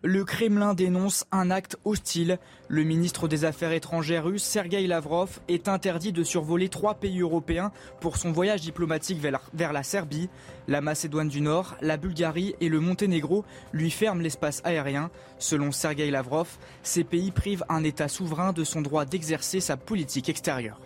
[0.02, 2.40] Le Kremlin dénonce un acte hostile.
[2.70, 7.74] Le ministre des Affaires étrangères russe, Sergei Lavrov, est interdit de survoler trois pays européens
[8.00, 10.30] pour son voyage diplomatique vers la Serbie.
[10.70, 15.12] La Macédoine du Nord, la Bulgarie et le Monténégro lui ferment l'espace aérien.
[15.38, 16.48] Selon Sergei Lavrov,
[16.82, 20.80] ces pays privent un État souverain de son droit d'exercer sa politique extérieure.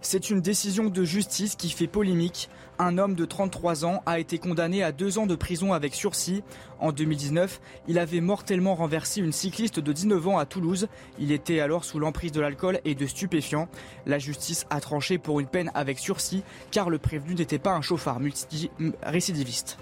[0.00, 2.48] C'est une décision de justice qui fait polémique.
[2.80, 6.44] Un homme de 33 ans a été condamné à deux ans de prison avec sursis.
[6.78, 10.86] En 2019, il avait mortellement renversé une cycliste de 19 ans à Toulouse.
[11.18, 13.68] Il était alors sous l'emprise de l'alcool et de stupéfiants.
[14.06, 17.82] La justice a tranché pour une peine avec sursis car le prévenu n'était pas un
[17.82, 18.20] chauffard
[19.02, 19.78] récidiviste.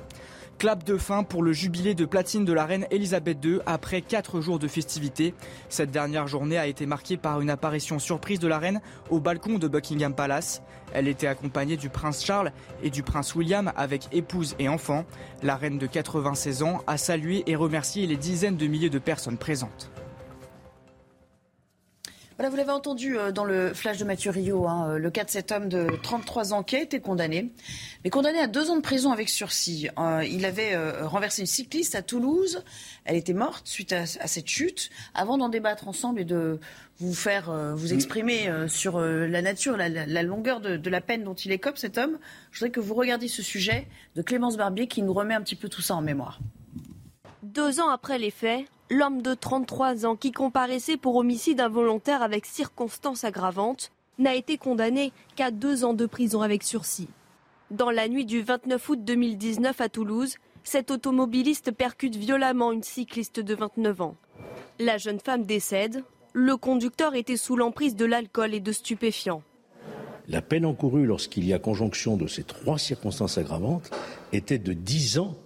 [0.59, 4.41] Clap de fin pour le jubilé de platine de la reine Elisabeth II après quatre
[4.41, 5.35] jours de festivités.
[5.69, 9.59] Cette dernière journée a été marquée par une apparition surprise de la reine au balcon
[9.59, 10.63] de Buckingham Palace.
[10.95, 15.05] Elle était accompagnée du prince Charles et du prince William avec épouse et enfants.
[15.43, 19.37] La reine de 96 ans a salué et remercié les dizaines de milliers de personnes
[19.37, 19.91] présentes.
[22.39, 25.25] Voilà, vous l'avez entendu euh, dans le flash de Mathieu Rio, hein, euh, le cas
[25.25, 27.51] de cet homme de 33 ans qui a été condamné,
[28.05, 29.89] mais condamné à deux ans de prison avec sursis.
[29.99, 32.63] Euh, il avait renversé une cycliste à Toulouse,
[33.07, 34.91] elle était morte suite à, cette chute.
[35.15, 36.61] Avant d'en débattre ensemble et de
[36.99, 41.53] vous faire vous exprimer sur la nature, la, longueur de, de, la peine dont il
[41.53, 42.19] écope, cet homme,
[42.51, 45.57] je voudrais que vous regardiez ce sujet de Clémence Barbier qui nous remet un petit
[45.57, 46.41] peu tout ça en mémoire.
[47.57, 52.45] Deux ans après les faits, l'homme de 33 ans qui comparaissait pour homicide involontaire avec
[52.45, 57.09] circonstances aggravantes n'a été condamné qu'à deux ans de prison avec sursis.
[57.71, 63.41] Dans la nuit du 29 août 2019 à Toulouse, cet automobiliste percute violemment une cycliste
[63.41, 64.17] de 29 ans.
[64.79, 66.05] La jeune femme décède.
[66.35, 69.43] Le conducteur était sous l'emprise de l'alcool et de stupéfiants.
[70.29, 73.91] La peine encourue lorsqu'il y a conjonction de ces trois circonstances aggravantes
[74.35, 75.37] était de 10 ans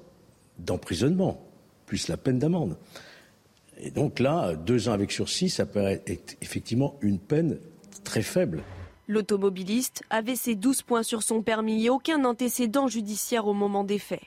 [0.59, 1.49] d'emprisonnement,
[1.90, 2.76] plus la peine d'amende.
[3.76, 7.59] Et donc là, deux ans avec sursis, ça paraît être effectivement une peine
[8.05, 8.62] très faible.
[9.09, 13.98] L'automobiliste avait ses 12 points sur son permis et aucun antécédent judiciaire au moment des
[13.98, 14.22] faits.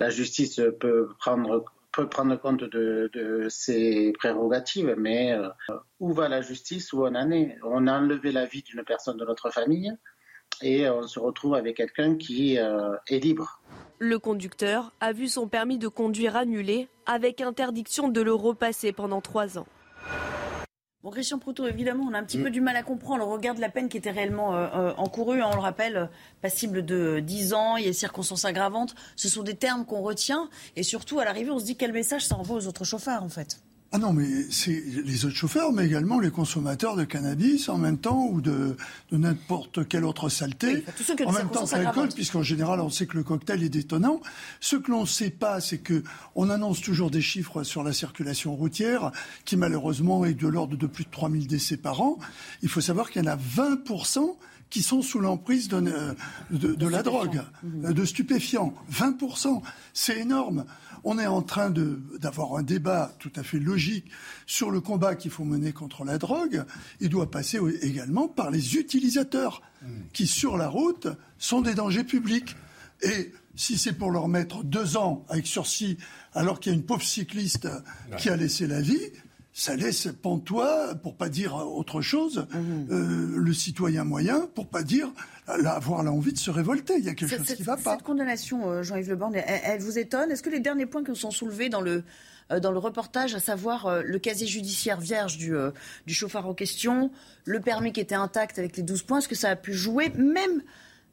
[0.00, 5.48] La justice peut prendre, peut prendre compte de, ses prérogatives, mais euh,
[6.00, 7.56] où va la justice Où on en est?
[7.64, 9.94] On a enlevé la vie d'une personne de notre famille
[10.60, 13.62] et on se retrouve avec quelqu'un qui euh, est libre.
[14.00, 19.20] Le conducteur a vu son permis de conduire annulé avec interdiction de le repasser pendant
[19.20, 19.66] trois ans.
[21.02, 23.26] Bon, Christian Proutot, évidemment, on a un petit peu du mal à comprendre.
[23.26, 25.42] On regarde la peine qui était réellement euh, euh, encourue.
[25.42, 26.10] Hein, on le rappelle,
[26.42, 28.94] passible de 10 ans, il y a circonstances aggravantes.
[29.16, 30.48] Ce sont des termes qu'on retient.
[30.76, 33.28] Et surtout, à l'arrivée, on se dit quel message ça envoie aux autres chauffeurs, en
[33.28, 33.60] fait.
[33.90, 37.96] Ah non, mais c'est les autres chauffeurs, mais également les consommateurs de cannabis en même
[37.96, 38.76] temps ou de,
[39.10, 40.84] de n'importe quelle autre saleté.
[41.24, 44.20] en même temps l'alcool, puisqu'en général, on sait que le cocktail est détonnant.
[44.60, 46.02] Ce que l'on ne sait pas, c'est que
[46.34, 49.10] on annonce toujours des chiffres sur la circulation routière
[49.46, 52.18] qui malheureusement est de l'ordre de plus de 3000 décès par an.
[52.60, 54.36] Il faut savoir qu'il y en a 20%
[54.68, 55.80] qui sont sous l'emprise de,
[56.50, 57.92] de, de la drogue, mmh.
[57.94, 58.74] de stupéfiants.
[58.92, 59.62] 20%,
[59.94, 60.66] c'est énorme
[61.04, 61.70] on est en train
[62.20, 64.10] d'avoir un débat tout à fait logique
[64.46, 66.64] sur le combat qu'il faut mener contre la drogue.
[67.00, 69.86] Il doit passer également par les utilisateurs mmh.
[70.12, 71.08] qui, sur la route,
[71.38, 72.56] sont des dangers publics.
[73.02, 75.98] Et si c'est pour leur mettre deux ans avec sursis,
[76.32, 77.68] alors qu'il y a une pauvre cycliste
[78.16, 79.10] qui a laissé la vie,
[79.58, 82.92] ça laisse pantois, pour pas dire autre chose, mmh.
[82.92, 85.08] euh, le citoyen moyen, pour pas dire
[85.48, 86.94] avoir l'envie de se révolter.
[86.98, 87.94] Il y a quelque chose qui ne va pas.
[87.94, 90.30] Cette condamnation, euh, Jean-Yves Le Borne, elle, vous étonne?
[90.30, 92.04] Est-ce que les derniers points qui sont soulevés dans le,
[92.52, 95.52] euh, dans le reportage, à savoir le casier judiciaire vierge du,
[96.06, 97.10] du chauffeur en question,
[97.44, 100.10] le permis qui était intact avec les 12 points, est-ce que ça a pu jouer,
[100.10, 100.62] même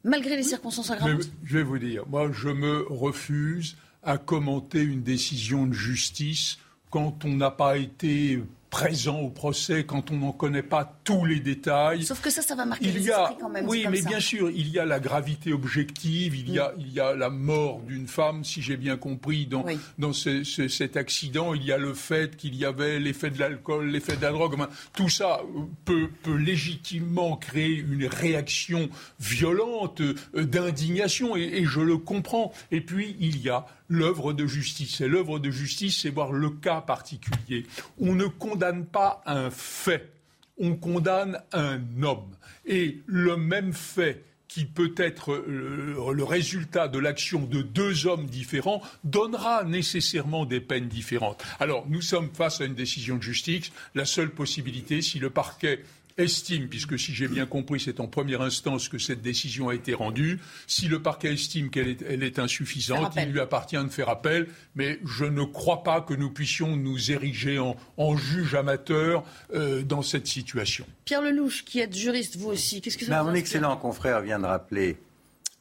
[0.03, 1.31] malgré les circonstances aggravantes?
[1.43, 7.25] Je vais vous dire, moi je me refuse à commenter une décision de justice quand
[7.25, 8.41] on n'a pas été
[8.75, 12.03] présent au procès quand on n'en connaît pas tous les détails.
[12.03, 13.69] Sauf que ça, ça va marquer il y a, quand même.
[13.69, 16.99] Oui, mais bien sûr, il y a la gravité objective, il y a, il y
[16.99, 19.63] a la mort d'une femme, si j'ai bien compris, dans,
[19.97, 21.53] dans cet accident.
[21.53, 24.57] Il y a le fait qu'il y avait l'effet de l'alcool, l'effet de la drogue.
[24.93, 25.39] tout ça
[25.85, 28.89] peut, peut légitimement créer une réaction
[29.21, 32.51] violente euh, d'indignation, et, et je le comprends.
[32.71, 35.01] Et puis, il y a l'œuvre de justice.
[35.01, 37.65] Et l'œuvre de justice, c'est voir le cas particulier.
[37.99, 40.11] On ne condamne pas un fait,
[40.57, 42.35] on condamne un homme.
[42.65, 44.23] Et le même fait
[44.55, 50.61] qui peut être euh, le, résultat de l'action de deux hommes différents, donnera nécessairement des
[50.61, 51.43] peines différentes.
[51.59, 53.73] Alors, nous sommes face à une décision de justice.
[53.95, 55.83] La seule possibilité, si le parquet
[56.17, 59.93] estime, puisque si j'ai bien compris, c'est en première instance que cette décision a été
[59.93, 64.09] rendue, si le parquet estime qu'elle est, elle est insuffisante, il lui appartient de faire
[64.09, 69.23] appel, mais je ne crois pas que nous puissions nous ériger en, en juge amateur
[69.53, 70.85] euh, dans cette situation.
[71.03, 74.39] Pierre Lelouch, qui est juriste, vous aussi, qu'est-ce que ça ben, Mon excellent confrère vient
[74.39, 74.97] de rappeler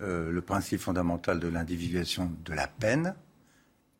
[0.00, 3.14] euh, le principe fondamental de l'individuation de la peine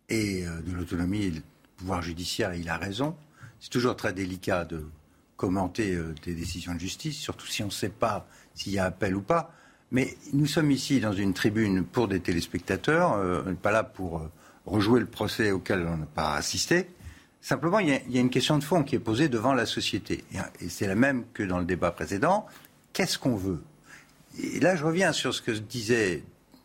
[0.09, 1.43] et euh, de l'autonomie du
[1.77, 3.17] pouvoir judiciaire, il a raison.
[3.59, 4.85] C'est toujours très délicat de
[5.37, 8.87] commenter euh, des décisions de justice, surtout si on ne sait pas s'il y a
[8.87, 9.53] appel ou pas.
[9.91, 14.31] Mais nous sommes ici dans une tribune pour des téléspectateurs, euh, pas là pour euh,
[14.67, 16.89] rejouer le procès auquel on n'a pas assisté.
[17.41, 20.25] Simplement, il y, a, une question de fond qui est posée devant la société.
[20.61, 22.47] Et, c'est la même que dans le débat précédent.
[22.95, 23.63] Qu'est-ce qu'on veut?
[24.43, 26.23] Et là, je reviens sur ce que disait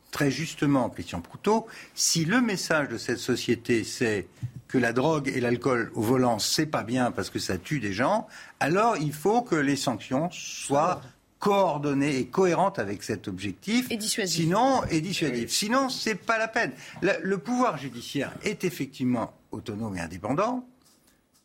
[0.09, 1.67] très justement Christian Proutot.
[1.95, 4.27] Si le message de cette société, c'est
[4.69, 7.91] que la drogue et l'alcool au volant, c'est pas bien parce que ça tue des
[7.91, 8.27] gens,
[8.59, 11.01] alors il faut que les sanctions soient
[11.39, 13.89] coordonnées et cohérentes avec cet objectif.
[13.89, 14.43] Et dissuasif.
[14.43, 15.51] Sinon, et dissuasif.
[15.51, 16.71] Sinon, c'est pas la peine.
[17.01, 20.65] Le, pouvoir judiciaire est effectivement autonome et indépendant,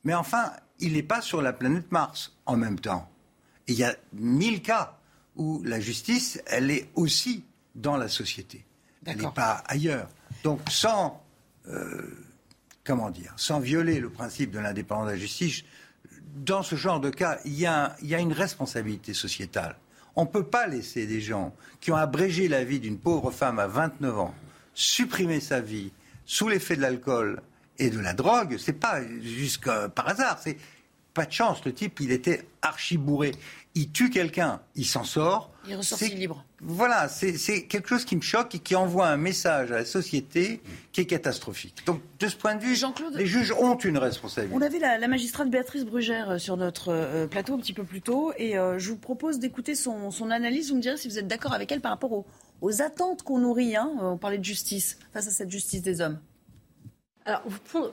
[0.04, 3.08] mais enfin, il n'est pas sur la planète Mars en même temps.
[3.68, 4.98] Et il y a mille cas
[5.36, 7.44] où la justice, elle est aussi
[7.74, 8.66] dans la société.
[9.06, 10.08] Elle n'est pas ailleurs.
[10.42, 11.22] Donc sans,
[11.68, 12.02] euh,
[12.84, 15.64] comment dire, sans violer le principe de l'indépendance de la justice,
[16.36, 19.76] dans ce genre de cas, il y a, une responsabilité sociétale.
[20.16, 23.58] On ne peut pas laisser des gens qui ont abrégé la vie d'une pauvre femme
[23.58, 24.34] à 29 ans,
[24.74, 25.92] supprimer sa vie
[26.26, 27.42] sous l'effet de l'alcool
[27.78, 28.56] et de la drogue.
[28.58, 29.64] C'est pas juste
[29.94, 30.38] par hasard.
[30.42, 30.56] C'est
[31.14, 31.64] pas de chance.
[31.64, 33.32] Le type, il était archi bourré.
[33.76, 35.50] Il tue quelqu'un, il s'en sort.
[35.66, 36.44] Il ressort libre.
[36.60, 40.60] Voilà, c'est quelque chose qui me choque et qui envoie un message à la société
[40.92, 41.82] qui est catastrophique.
[41.84, 42.76] Donc, de ce point de vue,
[43.14, 44.56] les juges ont une responsabilité.
[44.56, 47.82] On avait la, la magistrate Béatrice Brugère euh, sur notre euh, plateau un petit peu
[47.82, 50.70] plus tôt et euh, je vous propose d'écouter son, son, analyse.
[50.70, 52.26] Vous me direz si vous êtes d'accord avec elle par rapport aux,
[52.60, 53.74] aux attentes qu'on nourrit.
[53.76, 53.90] Hein.
[54.00, 56.20] On parlait de justice face à cette justice des hommes.
[57.26, 57.40] Alors,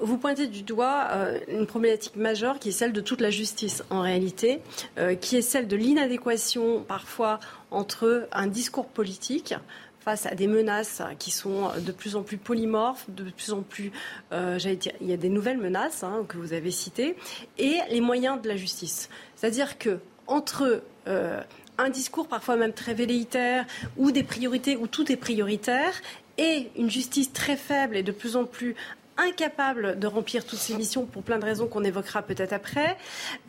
[0.01, 3.81] vous, pointez du doigt euh, une problématique majeure qui est celle de toute la justice
[3.89, 4.59] en réalité,
[4.97, 9.53] euh, qui est celle de l'inadéquation parfois entre un discours politique
[10.01, 13.93] face à des menaces qui sont de plus en plus polymorphes, de plus en plus,
[14.33, 17.15] euh, j'allais dire, il y a des nouvelles menaces hein, que vous avez citées,
[17.57, 19.09] et les moyens de la justice.
[19.37, 23.65] C'est-à-dire que entre un discours parfois même très velléitaire,
[23.95, 25.93] ou des priorités, où tout est prioritaire,
[26.37, 28.75] et une justice très faible et de plus en plus
[29.17, 32.97] incapable de remplir toutes ces missions pour plein de raisons qu'on évoquera peut-être après,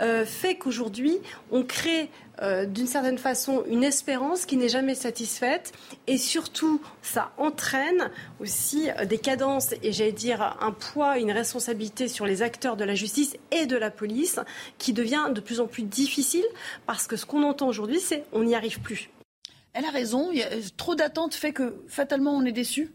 [0.01, 1.19] euh, fait qu'aujourd'hui,
[1.51, 2.11] on crée
[2.41, 5.73] euh, d'une certaine façon une espérance qui n'est jamais satisfaite.
[6.07, 8.11] Et surtout, ça entraîne
[8.41, 12.85] aussi euh, des cadences et j'allais dire un poids, une responsabilité sur les acteurs de
[12.85, 14.41] la justice et de la police
[14.79, 16.45] qui devient de plus en plus difficile
[16.87, 19.11] parce que ce qu'on entend aujourd'hui, c'est on n'y arrive plus.
[19.75, 20.31] Elle a raison,
[20.77, 22.93] trop d'attentes fait que fatalement on est déçu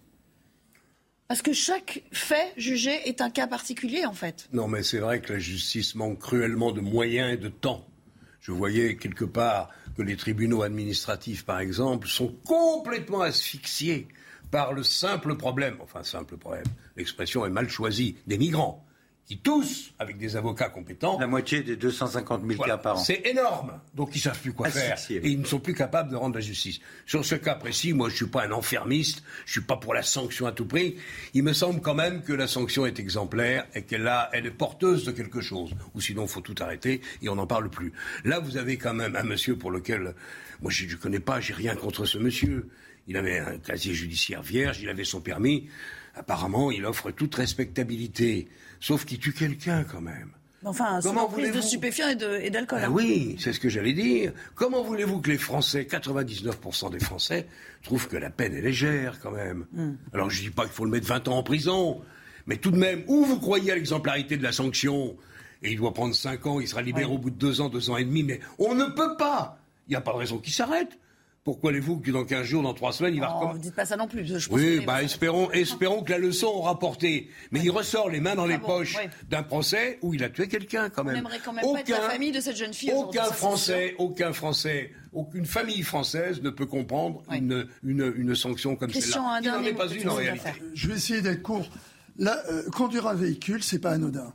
[1.28, 4.47] parce que chaque fait jugé est un cas particulier, en fait.
[4.53, 7.86] Non, mais c'est vrai que la justice manque cruellement de moyens et de temps.
[8.39, 14.07] Je voyais quelque part que les tribunaux administratifs, par exemple, sont complètement asphyxiés
[14.51, 16.63] par le simple problème, enfin simple problème,
[16.95, 18.86] l'expression est mal choisie, des migrants
[19.28, 21.19] qui tous, avec des avocats compétents.
[21.19, 22.99] La moitié des 250 000 cas par an.
[22.99, 23.73] C'est énorme.
[23.93, 24.97] Donc ils ne savent plus quoi faire.
[25.09, 26.80] Et ils ne sont plus capables de rendre la justice.
[27.05, 29.75] Sur ce cas précis, moi je ne suis pas un enfermiste, je ne suis pas
[29.75, 30.95] pour la sanction à tout prix.
[31.34, 35.03] Il me semble quand même que la sanction est exemplaire et qu'elle elle est porteuse
[35.03, 35.71] de quelque chose.
[35.93, 37.91] Ou sinon, il faut tout arrêter et on n'en parle plus.
[38.23, 40.15] Là, vous avez quand même un monsieur pour lequel,
[40.61, 42.69] moi je ne connais pas, j'ai rien contre ce monsieur.
[43.09, 45.67] Il avait un casier judiciaire vierge, il avait son permis.
[46.15, 48.47] Apparemment, il offre toute respectabilité
[48.80, 50.32] sauf qu'il tue quelqu'un quand même.
[50.65, 52.82] Enfin, Comment prise de stupéfiants et d'alcool.
[52.84, 54.34] Ah oui, c'est ce que j'allais dire.
[54.55, 57.47] Comment voulez-vous que les Français, 99% des Français,
[57.84, 59.65] trouvent que la peine est légère quand même?
[59.71, 59.93] Hmm.
[60.13, 62.01] Alors je ne dis pas qu'il faut le mettre 20 ans en prison,
[62.47, 65.15] mais tout de même, où vous croyez à l'exemplarité de la sanction?
[65.63, 67.89] Et il doit prendre 5 ans, il sera libéré au bout de 2 ans, 2
[67.89, 70.53] ans et demi, mais on ne peut pas Il n'y a pas de raison qu'il
[70.53, 70.97] s'arrête.
[71.47, 73.85] Pourquoi allez-vous que dans 15 jours, dans 3 semaines, il va recommencer Vous dites pas
[73.85, 74.25] ça non plus.
[74.25, 77.29] Je oui, bah, espérons, espérons que la leçon aura porté.
[77.51, 78.97] Mais il ressort les mains dans les ah poches
[79.29, 81.15] d'un procès où il a tué quelqu'un quand même.
[81.15, 82.91] On aimerait quand même pas être la famille de cette jeune fille.
[82.93, 88.91] Aucun Français, aucun Français, aucune famille française ne peut comprendre une, une, une, sanction comme
[88.91, 89.39] celle-là.
[89.41, 90.49] Il n'en est pas une en réalité.
[90.73, 91.69] Je vais essayer d'être court.
[92.17, 94.33] Là, euh, conduire un véhicule, c'est pas anodin.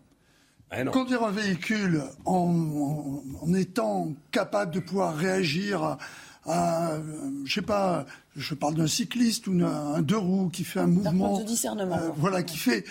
[0.71, 5.99] Ah conduire un véhicule en, en, étant capable de pouvoir réagir à,
[6.47, 6.99] à,
[7.45, 11.39] je sais pas, je parle d'un cycliste ou un deux roues qui fait un mouvement,
[11.39, 12.85] de discernement, euh, voilà, qui fait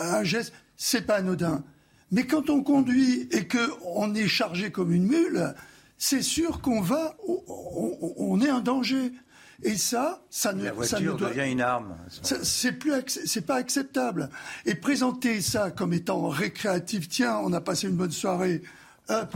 [0.00, 1.62] un geste, c'est pas anodin.
[2.10, 5.54] Mais quand on conduit et que on est chargé comme une mule,
[5.98, 9.12] c'est sûr qu'on va, on, est un danger.
[9.64, 11.96] Et ça, ça ne, la voiture devient une arme.
[12.22, 14.30] C'est plus, c'est pas acceptable.
[14.64, 18.62] Et présenter ça comme étant récréatif, tiens, on a passé une bonne soirée,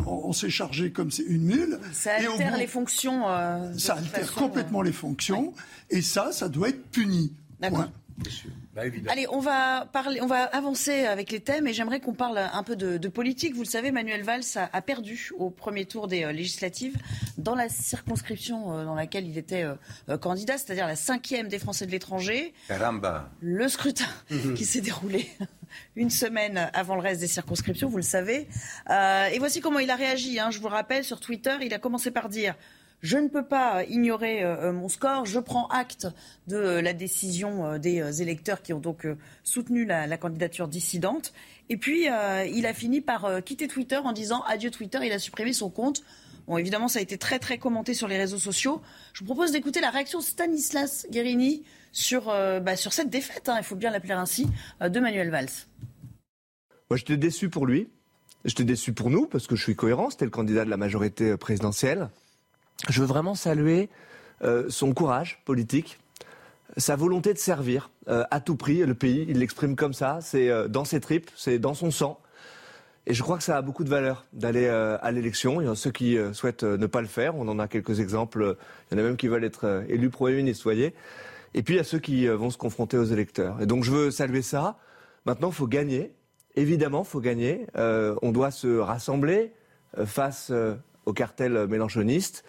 [0.07, 1.79] on s'est chargé comme c'est une mule.
[1.93, 3.29] Ça altère les fonctions.
[3.29, 5.55] Euh, ça altère complètement euh, les fonctions.
[5.91, 7.33] Et ça, ça doit être puni.
[7.61, 7.89] D'accord.
[8.75, 12.39] Bah, Allez, on va parler, on va avancer avec les thèmes et j'aimerais qu'on parle
[12.39, 13.55] un peu de, politique.
[13.55, 16.97] Vous le savez, Manuel Valls a, perdu au premier tour des euh, législatives
[17.37, 19.65] dans la circonscription euh, dans laquelle il était
[20.09, 22.55] euh, candidat, c'est-à-dire la cinquième des Français de l'étranger.
[22.69, 23.29] Caramba.
[23.41, 24.09] Le scrutin
[24.57, 25.29] qui s'est déroulé
[25.97, 28.49] une semaine avant le reste des circonscriptions, vous le savez.
[28.89, 30.39] et voici comment il a réagi.
[30.39, 30.51] Hein.
[30.51, 32.55] Je vous rappelle, sur Twitter, il a commencé par dire
[33.03, 35.27] je ne peux pas ignorer euh, euh, mon score.
[35.27, 36.07] Je prends acte
[36.47, 39.07] de euh, la décision des électeurs qui ont donc
[39.43, 41.33] soutenu la, candidature dissidente.
[41.69, 44.99] Et puis, il a fini par quitter Twitter en disant adieu Twitter.
[45.03, 46.03] Il a supprimé son compte.
[46.47, 48.83] Bon, évidemment, ça a été très, très commenté sur les réseaux sociaux.
[49.13, 53.57] Je vous propose d'écouter la réaction de Stanislas Guérini sur, bah, sur cette défaite, hein,
[53.59, 54.49] il faut bien l'appeler ainsi,
[54.81, 55.51] de Manuel Valls.
[56.91, 57.89] Moi, j'étais déçu pour lui.
[58.45, 61.37] J'étais déçu pour nous parce que je suis cohérent, c'était le candidat de la majorité
[61.37, 62.09] présidentielle.
[62.89, 63.89] Je veux vraiment saluer
[64.43, 65.99] euh, son courage politique,
[66.77, 69.25] sa volonté de servir euh, à tout prix le pays.
[69.29, 72.19] Il l'exprime comme ça, c'est euh, dans ses tripes, c'est dans son sang.
[73.07, 75.61] Et je crois que ça a beaucoup de valeur d'aller à l'élection.
[75.61, 77.35] Il y a ceux qui souhaitent ne pas le faire.
[77.35, 78.57] On en a quelques exemples.
[78.91, 80.95] Il y en a même qui veulent être élus Premier ministre, voyez.
[81.55, 83.61] Et puis il y a ceux qui vont se confronter aux électeurs.
[83.61, 84.79] Et donc je veux saluer ça.
[85.27, 86.15] Maintenant, il faut gagner.
[86.55, 87.67] Évidemment, il faut gagner.
[87.77, 89.53] on doit se rassembler
[90.05, 90.53] face
[91.07, 92.45] au cartel mélanchoniste.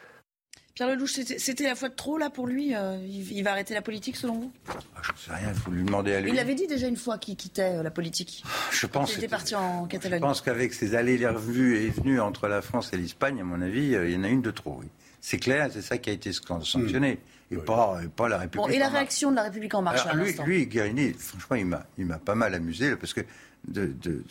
[0.75, 3.83] Pierre Lelouch, c'était la fois de trop là pour lui euh, il, va arrêter la
[3.83, 4.51] politique selon vous?
[4.69, 6.31] Ah, Je ne sais rien, il faut lui demander à lui.
[6.31, 8.43] Il avait dit déjà une fois qu'il quittait euh, la politique.
[8.71, 9.13] Je pense.
[9.13, 10.19] Il était parti en Catalogne.
[10.19, 13.43] Je pense qu'avec ses allées et revues et venues entre la France et l'Espagne, à
[13.43, 14.81] mon avis, euh, il y en a une de trop.
[15.25, 17.17] C'est clair, c'est ça qui a été sanctionné.
[17.49, 18.67] Et, pas, pas, la République.
[18.67, 22.17] Bon, et la réaction de la République en marche lui, lui, Guérini, franchement, il m'a
[22.17, 23.21] pas mal amusé parce que
[23.65, 24.21] de, de,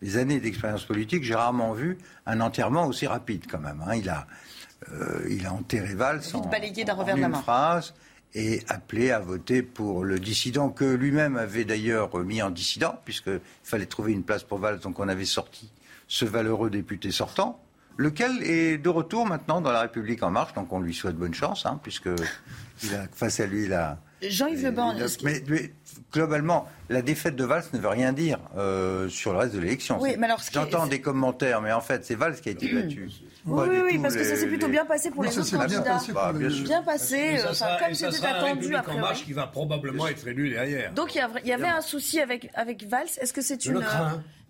[0.00, 3.84] les années d'expérience politique, j'ai rarement vu un enterrement aussi rapide quand même.
[3.86, 3.94] Hein.
[3.96, 4.26] Il a
[4.90, 6.50] euh, il a enterré Valls en,
[7.14, 7.92] une phrase
[8.32, 13.40] et appelé à voter pour le dissident que lui-même avait d'ailleurs mis en dissident, puisqu'il
[13.62, 15.70] fallait trouver une place pour Valls, donc on avait sorti
[16.08, 17.60] ce valeureux député sortant,
[17.96, 21.34] lequel est de retour maintenant dans la République en marche, donc on lui souhaite bonne
[21.34, 22.10] chance, hein, puisque
[22.82, 23.98] il a face à lui la...
[24.22, 24.94] Jean-Yves Le Ban.
[25.24, 25.42] Mais,
[26.12, 29.98] globalement, la défaite de Valls ne veut rien dire euh, sur le reste de l'élection.
[30.00, 30.16] Oui,
[30.52, 33.10] J'entends des commentaires, mais en fait, c'est Valls qui a été battu.
[33.44, 35.98] Oui, oui, parce que ça s'est plutôt bien passé pour les autres candidats.
[36.14, 37.38] Bah, bien passé,
[37.80, 39.00] comme c'était attendu après.
[39.00, 40.92] Marche qui va probablement être élu derrière.
[40.92, 43.08] Donc il y, avait un souci avec, avec Valls.
[43.20, 43.80] Est-ce que c'est une euh,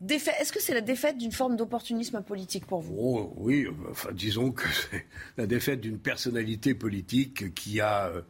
[0.02, 2.94] défaite Est-ce que c'est la défaite d'une forme d'opportunisme politique pour vous?
[2.98, 8.22] Oh, Oui, enfin, disons que c'est la défaite d'une personnalité politique qui a euh,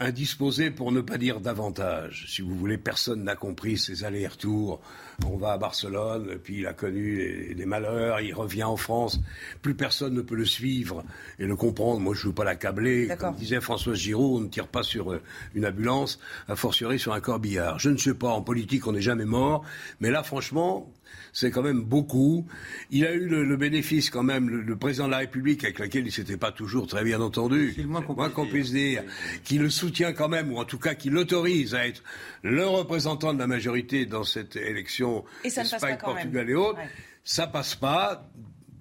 [0.00, 2.26] indisposé pour ne pas dire davantage.
[2.28, 4.80] Si vous voulez, personne n'a compris ces allers-retours.
[5.26, 9.20] On va à Barcelone, puis il a connu des malheurs, il revient en France.
[9.60, 11.02] Plus personne ne peut le suivve
[11.40, 12.00] et le comprendre.
[12.00, 13.08] Moi, je ne veux pas l'accabler.
[13.18, 15.20] Comme disait François Giraud, on ne tire pas sur euh,
[15.54, 17.80] une ambulance, a fortiori sur un corbillard.
[17.80, 19.64] Je ne sais pas, en politique, on n'est jamais mort.
[19.98, 20.88] Mais là, franchement,
[21.32, 22.46] c'est quand même beaucoup.
[22.90, 26.12] Il a eu le, bénéfice quand même, le, président de la République, avec lequel il
[26.12, 29.02] s'était pas toujours très bien entendu, moins qu'on puisse dire,
[29.44, 32.02] qui le soutient quand même, ou en tout cas qui l'autorise à être
[32.42, 36.80] le représentant de la majorité dans cette élection Espagne, Portugal et autres.
[37.24, 38.28] Ça passe pas.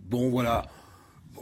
[0.09, 0.67] Bon, voilà.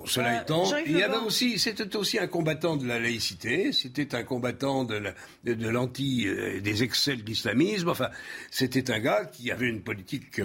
[0.05, 4.15] Cela euh, étant, il y avait aussi, c'était aussi un combattant de la laïcité, c'était
[4.15, 7.89] un combattant de, l'anti, euh, des excès de l'islamisme.
[7.89, 8.09] Enfin,
[8.51, 10.41] c'était un gars qui avait une politique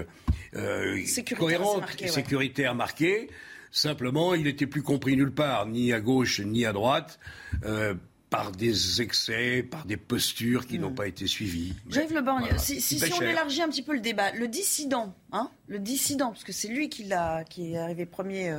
[0.55, 0.99] euh,
[1.39, 3.29] cohérente, sécuritaire marquée.
[3.73, 7.21] Simplement, il n'était plus compris nulle part, ni à gauche ni à droite.
[7.65, 7.95] Euh,
[8.31, 10.95] par des excès, par des postures qui n'ont hmm.
[10.95, 11.74] pas été suivies.
[11.89, 15.78] Jean-Yves Le Borgne, si, on élargit un petit peu le débat, le dissident, hein, le
[15.78, 17.11] dissident, parce que c'est lui qui,
[17.49, 18.55] qui est arrivé premier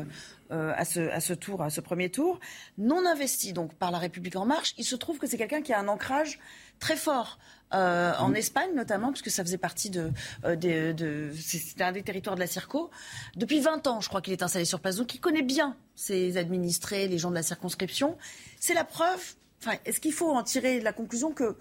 [0.52, 2.42] euh, à, ce, à, ce, tour, à ce premier tour,
[2.78, 5.72] non investi donc par la République en marche, il se trouve que c'est quelqu'un qui
[5.72, 6.40] a un ancrage
[6.80, 7.40] très fort
[7.74, 10.12] euh, en Espagne notamment, puisque ça faisait partie de,
[10.44, 12.92] euh, de, c'était un des territoires de la Circo.
[13.38, 16.36] Depuis 20 ans, je crois qu'il est installé sur place, donc il connaît bien ses
[16.36, 18.18] administrés, les gens de la circonscription.
[18.60, 19.36] C'est la preuve.
[19.64, 21.56] Enfin, est-ce qu'il faut en tirer la conclusion que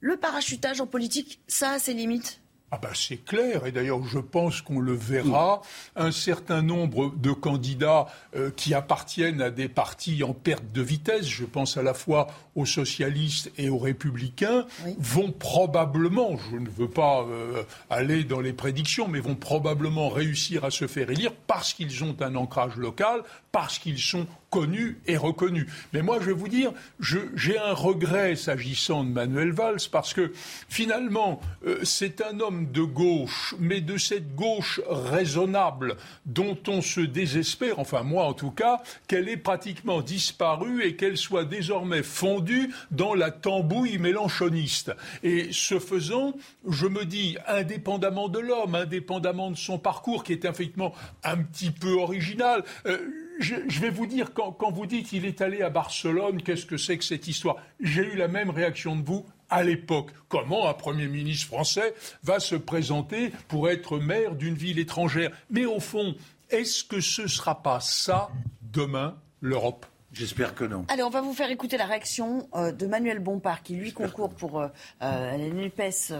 [0.00, 2.40] le parachutage en politique, ça a ses limites?
[2.70, 5.62] Ah ben c'est clair, et d'ailleurs je pense qu'on le verra.
[5.96, 11.26] Un certain nombre de candidats euh, qui appartiennent à des partis en perte de vitesse,
[11.26, 12.26] je pense à la fois
[12.56, 14.66] aux socialistes et aux républicains,
[14.98, 20.66] vont probablement, je ne veux pas euh, aller dans les prédictions, mais vont probablement réussir
[20.66, 23.22] à se faire élire parce qu'ils ont un ancrage local,
[23.52, 25.66] parce qu'ils sont connus et reconnus.
[25.92, 30.32] Mais moi, je vais vous dire, j'ai un regret s'agissant de Manuel Valls, parce que
[30.68, 37.00] finalement, euh, c'est un homme de gauche, mais de cette gauche raisonnable dont on se
[37.00, 42.72] désespère, enfin moi en tout cas, qu'elle ait pratiquement disparu et qu'elle soit désormais fondue
[42.90, 44.92] dans la tambouille mélanchoniste.
[45.22, 46.34] Et ce faisant,
[46.68, 51.70] je me dis, indépendamment de l'homme, indépendamment de son parcours, qui est effectivement un petit
[51.70, 52.98] peu original, euh,
[53.38, 56.98] je, vais vous dire, quand, vous dites qu'il est allé à Barcelone, qu'est-ce que c'est
[56.98, 57.56] que cette histoire?
[57.80, 60.10] J'ai eu la même réaction de vous à l'époque.
[60.28, 65.30] Comment un Premier ministre français va se présenter pour être maire d'une ville étrangère?
[65.50, 66.14] Mais au fond,
[66.50, 68.30] est-ce que ce ne sera pas ça,
[68.72, 69.86] demain, l'Europe?
[70.10, 70.84] J'espère que non.
[70.88, 74.30] Allez, on va vous faire écouter la réaction euh, de Manuel Bompard, qui lui concourt
[74.30, 74.68] pour euh,
[75.02, 76.12] euh, la NUPES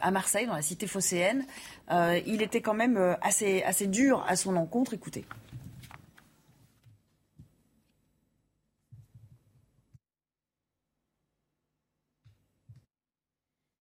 [0.00, 1.46] à Marseille, dans la cité phocéenne.
[1.90, 4.94] il était quand même assez, assez dur à son encontre.
[4.94, 5.24] Écoutez.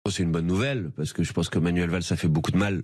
[0.10, 2.58] C'est une bonne nouvelle parce que je pense que Manuel Valls a fait beaucoup de
[2.58, 2.82] mal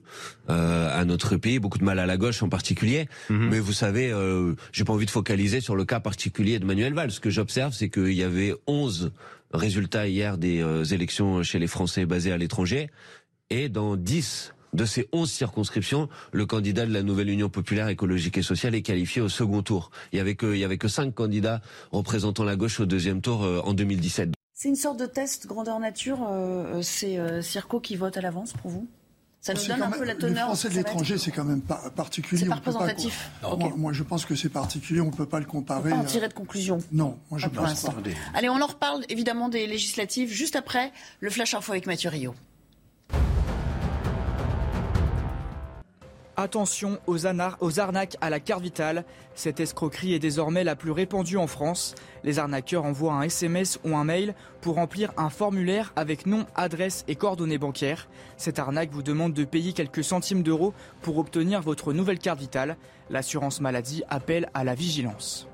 [0.49, 3.07] euh, à notre pays, beaucoup de mal à la gauche en particulier.
[3.29, 3.49] Mhm.
[3.49, 6.93] Mais vous savez, euh, j'ai pas envie de focaliser sur le cas particulier de Manuel
[6.93, 7.11] Valls.
[7.11, 9.11] Ce que j'observe, c'est qu'il y avait 11
[9.51, 12.89] résultats hier des euh, élections chez les Français basés à l'étranger,
[13.49, 18.37] et dans 10 de ces 11 circonscriptions, le candidat de la nouvelle Union populaire écologique
[18.37, 19.89] et sociale est qualifié au second tour.
[20.11, 21.61] Il y avait que, il y avait que 5 candidats
[21.91, 24.36] représentant la gauche au deuxième tour euh, en 2017.
[24.59, 28.53] C'est une sorte de test grandeur nature, euh, c'est euh, Circo qui vote à l'avance
[28.53, 28.87] pour vous?
[29.39, 30.45] Ça nous C'est donne un même- peu la Les teneur.
[30.47, 32.41] Français de l'étranger, c'est quand même pas particulier.
[32.41, 33.29] C'est pas on peut représentatif.
[33.43, 34.99] moi, moi, je pense que c'est particulier.
[34.99, 35.91] On ne peut pas le comparer.
[35.91, 36.79] Pas en à- tirer de conclusion.
[36.91, 37.93] Non, moi je Pas pour pense pas.
[38.33, 42.33] Allez, on en reparle évidemment des législatives juste après le Flash Info avec Mathieu Rio.
[46.39, 49.05] Attention aux, arnaques à la carte vitale.
[49.33, 51.95] Cette escroquerie est désormais la plus répandue en France.
[52.23, 57.05] Les arnaqueurs envoient un SMS ou un mail pour remplir un formulaire avec nom, adresse
[57.07, 58.07] et coordonnées bancaires.
[58.37, 62.77] Cette arnaque vous demande de payer quelques centimes d'euros pour obtenir votre nouvelle carte vitale.
[63.09, 65.47] L'assurance maladie appelle à la vigilance.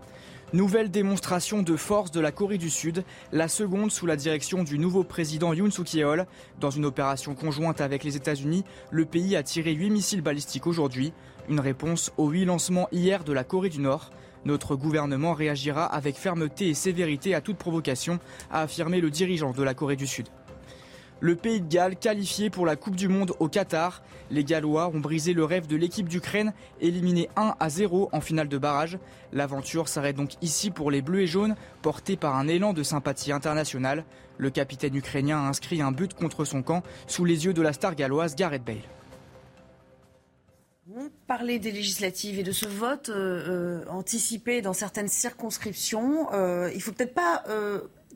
[0.53, 4.77] Nouvelle démonstration de force de la Corée du Sud, la seconde sous la direction du
[4.77, 6.27] nouveau président Yoon Suk-yeol.
[6.59, 11.11] Dans une opération conjointe avec les États-Unis, le pays a tiré 8 missiles balistiques aujourd'hui,
[11.49, 14.11] une réponse aux 8 lancements hier de la Corée du Nord.
[14.45, 18.19] Notre gouvernement réagira avec fermeté et sévérité à toute provocation,
[18.51, 20.27] a affirmé le dirigeant de la Corée du Sud.
[21.23, 24.03] Le pays de Galles qualifié pour la Coupe du Monde au Qatar.
[24.29, 26.51] Les Gallois ont brisé le rêve de l'équipe d'Ukraine,
[26.81, 28.99] éliminée 1 à 0 en finale de barrage.
[29.31, 33.31] L'aventure s'arrête donc ici pour les Bleus et Jaunes, portés par un élan de sympathie
[33.31, 34.03] internationale.
[34.37, 37.71] Le capitaine ukrainien a inscrit un but contre son camp sous les yeux de la
[37.71, 38.83] star galloise Gareth Bale.
[40.93, 46.33] On parlait des législatives et de ce vote euh, euh, anticipé dans certaines circonscriptions.
[46.33, 47.43] Euh, il faut peut-être pas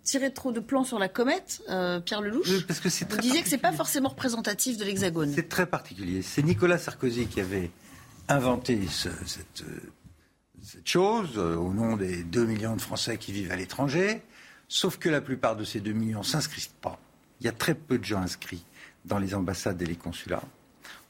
[0.08, 2.48] tirer trop de plans sur la comète, euh, Pierre Lelouch.
[2.50, 5.32] Oui, parce que c'est Vous disiez que c'est pas forcément représentatif de l'Hexagone.
[5.36, 6.22] C'est très particulier.
[6.22, 7.70] C'est Nicolas Sarkozy qui avait
[8.30, 9.80] inventé ce- cette, euh,
[10.64, 14.22] cette chose euh, au nom des 2 millions de Français qui vivent à l'étranger.
[14.70, 17.00] Sauf que la plupart de ces 2 millions ne s'inscrivent pas.
[17.40, 18.64] Il y a très peu de gens inscrits
[19.06, 20.44] dans les ambassades et les consulats.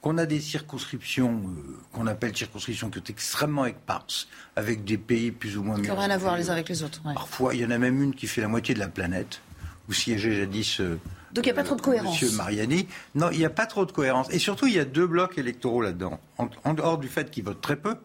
[0.08, 5.32] Qu'on a des circonscriptions euh, qu'on appelle circonscriptions qui sont extrêmement éparses, avec des pays
[5.32, 7.02] plus ou moins Qui n'ont rien à voir les uns avec les autres.
[7.04, 7.14] ouais.
[7.14, 9.42] Parfois, il y en a même une qui fait la moitié de la planète,
[9.90, 10.98] où siégeait jadis euh,
[11.34, 12.14] Donc il n'y a pas trop de cohérence.
[12.14, 12.88] Monsieur Mariani.
[13.16, 14.30] Non, il n'y a pas trop de cohérence.
[14.32, 16.22] Et surtout, il y a deux blocs électoraux là-dedans.
[16.38, 17.98] En, en dehors du fait qu'ils votent très peu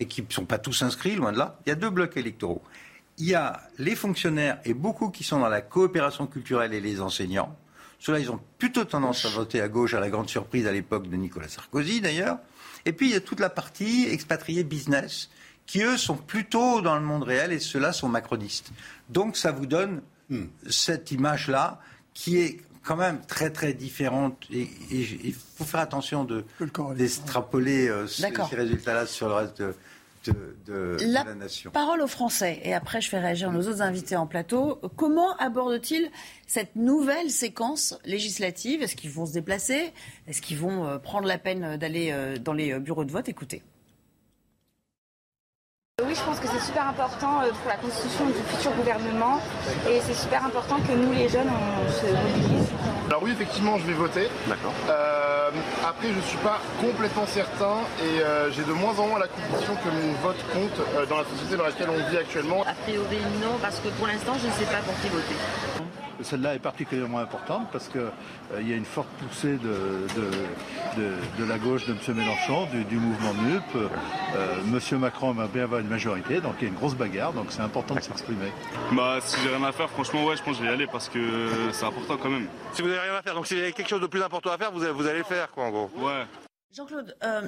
[0.00, 2.16] et qui ne sont pas tous inscrits, loin de là, il y a deux blocs
[2.16, 2.62] électoraux.
[3.18, 7.02] Il y a les fonctionnaires et beaucoup qui sont dans la coopération culturelle et les
[7.02, 7.54] enseignants.
[8.04, 11.08] Ceux-là, ils ont plutôt tendance à voter à gauche, à la grande surprise à l'époque
[11.08, 12.36] de Nicolas Sarkozy d'ailleurs.
[12.84, 15.30] Et puis, il y a toute la partie expatriés business
[15.64, 18.72] qui, eux, sont plutôt dans le monde réel et ceux-là sont macronistes.
[19.08, 20.02] Donc, ça vous donne
[20.68, 21.80] cette image-là
[22.12, 26.44] qui est quand même très très différente et il faut faire attention de
[26.94, 29.74] d'extrapoler euh, ces résultats-là sur le reste de,
[30.24, 31.70] de- de- de La la nation.
[31.70, 34.80] parole aux Français, et après je fais réagir nos autres invités en plateau.
[34.96, 36.10] Comment abordent-ils
[36.46, 38.82] cette nouvelle séquence législative?
[38.82, 39.92] Est-ce qu'ils vont se déplacer?
[40.26, 43.28] Est-ce qu'ils vont euh, prendre la peine d'aller euh, dans les euh, bureaux de vote?
[43.28, 43.62] Écoutez.
[46.02, 49.40] Oui, je pense que c'est super important euh, pour la constitution du futur gouvernement
[49.88, 52.68] et c'est super important que nous, les jeunes, on se mobilise.
[53.06, 54.28] Alors oui, effectivement, je vais voter.
[54.48, 54.72] D'accord.
[55.86, 59.28] après, je ne suis pas complètement certain et euh, j'ai de moins en moins la
[59.28, 62.62] conviction que mon vote compte euh, dans la société dans laquelle on vit actuellement.
[62.62, 65.36] A priori non, parce que pour l'instant je ne sais pas pour qui voter.
[66.24, 71.44] Celle-là est particulièrement importante parce qu'il y a une forte poussée de, de, de- de
[71.48, 72.16] la gauche de M.
[72.16, 73.62] Mélenchon, du, du mouvement NUP.
[73.76, 74.58] Euh,
[74.92, 74.98] M.
[74.98, 77.60] Macron va bien avoir une majorité, donc il y a une grosse bagarre, donc c'est
[77.62, 78.50] important de s'exprimer.
[78.92, 80.86] Bah, si j'ai rien à faire, franchement, ouais, je pense que je vais y aller
[80.86, 82.46] parce que c'est important quand même.
[82.72, 84.50] Si vous n'avez rien à faire, donc s'il y a quelque chose de plus important
[84.50, 85.90] à faire, vous allez, vous allez le faire, quoi, en gros.
[85.98, 86.24] Ouais.
[86.74, 87.42] Jean-Claude, euh,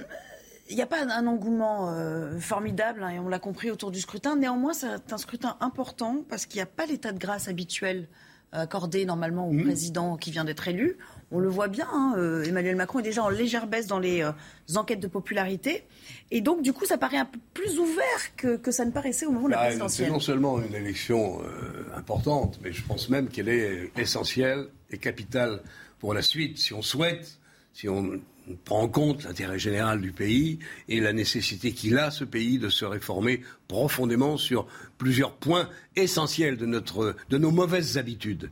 [0.68, 4.00] il n'y a pas un engouement euh, formidable, hein, et on l'a compris autour du
[4.00, 4.36] scrutin.
[4.36, 8.08] Néanmoins, c'est un scrutin important parce qu'il n'y a pas l'état de grâce habituel
[8.56, 10.96] euh, accordé normalement au président qui vient d'être élu.
[11.32, 14.22] On le voit bien, hein, euh, Emmanuel Macron est déjà en légère baisse dans les
[14.22, 14.30] euh,
[14.76, 15.84] enquêtes de popularité.
[16.30, 19.26] Et donc, du coup, ça paraît un peu plus ouvert que, que ça ne paraissait
[19.26, 20.12] au moment de la Bah, c'est présidentielle.
[20.12, 25.62] non seulement une élection euh, importante, mais je pense même qu'elle est essentielle et capitale
[25.98, 26.58] pour la suite.
[26.58, 27.38] Si on souhaite,
[27.72, 28.20] si on
[28.64, 32.68] prend en compte l'intérêt général du pays et la nécessité qu'il a, ce pays, de
[32.68, 34.66] se réformer profondément sur
[34.98, 38.50] plusieurs points essentiels de, notre, de nos mauvaises habitudes.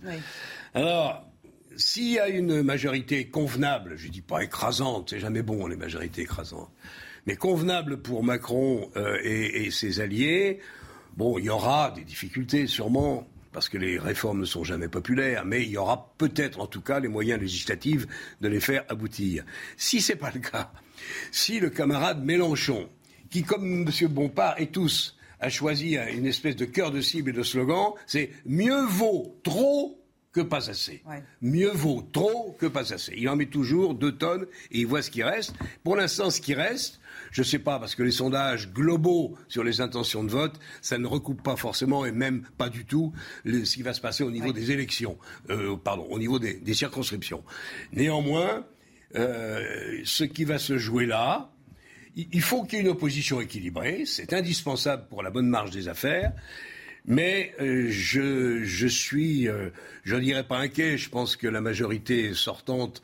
[0.74, 1.26] Alors,
[1.76, 5.76] s'il y a une majorité convenable, je ne dis pas écrasante, c'est jamais bon les
[5.76, 6.70] majorités écrasantes,
[7.26, 10.61] mais convenable pour Macron euh, et, et ses alliés,
[11.16, 15.44] bon, il y aura des difficultés sûrement parce que les réformes ne sont jamais populaires,
[15.46, 18.07] mais il y aura peut-être en tout cas les moyens législatifs
[18.40, 19.44] de les faire aboutir.
[19.76, 20.72] Si ce n'est pas le cas,
[21.30, 22.90] si le camarade Mélenchon,
[23.30, 24.09] qui comme M.
[24.09, 28.30] Bompard et tous, a choisi une espèce de cœur de cible et de slogan, c'est
[28.44, 30.00] mieux vaut trop
[30.32, 31.02] que pas assez.
[31.40, 33.14] Mieux vaut trop que pas assez.
[33.16, 35.55] Il en met toujours deux tonnes et il voit ce qui reste.
[35.84, 36.98] Pour l'instant, ce qui reste,
[37.35, 40.99] je ne sais pas, parce que les sondages globaux sur les intentions de vote, ça
[40.99, 43.12] ne recoupe pas forcément et même pas du tout
[43.45, 45.18] ce qui va se passer au niveau des élections,
[45.51, 47.43] euh, pardon, au niveau des, circonscriptions.
[47.93, 48.64] Néanmoins,
[49.16, 51.51] euh, ce qui va se jouer là,
[52.16, 55.89] il faut qu'il y ait une opposition équilibrée, c'est indispensable pour la bonne marche des
[55.89, 56.32] affaires.
[57.07, 59.70] Mais euh, je, je, suis, euh,
[60.05, 63.03] je ne dirais pas inquiet, je pense que la majorité sortante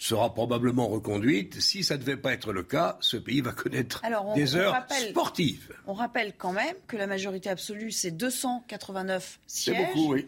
[0.00, 1.60] sera probablement reconduite.
[1.60, 4.02] Si ça ne devait pas être le cas, ce pays va connaître
[4.34, 4.74] des heures
[5.10, 5.72] sportives.
[5.86, 9.76] On rappelle quand même que la majorité absolue, c'est 289 sièges.
[9.76, 10.26] C'est beaucoup, oui.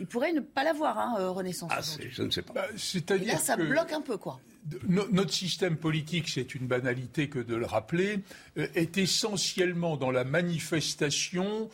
[0.00, 1.70] Il pourrait ne pas l'avoir, hein, euh, Renaissance.
[1.72, 2.52] Ah, je ne sais pas.
[2.52, 2.66] Bah,
[3.14, 4.40] Et là, ça bloque un peu, quoi.
[4.88, 8.20] Notre système politique, c'est une banalité que de le rappeler,
[8.56, 11.68] est essentiellement dans la manifestation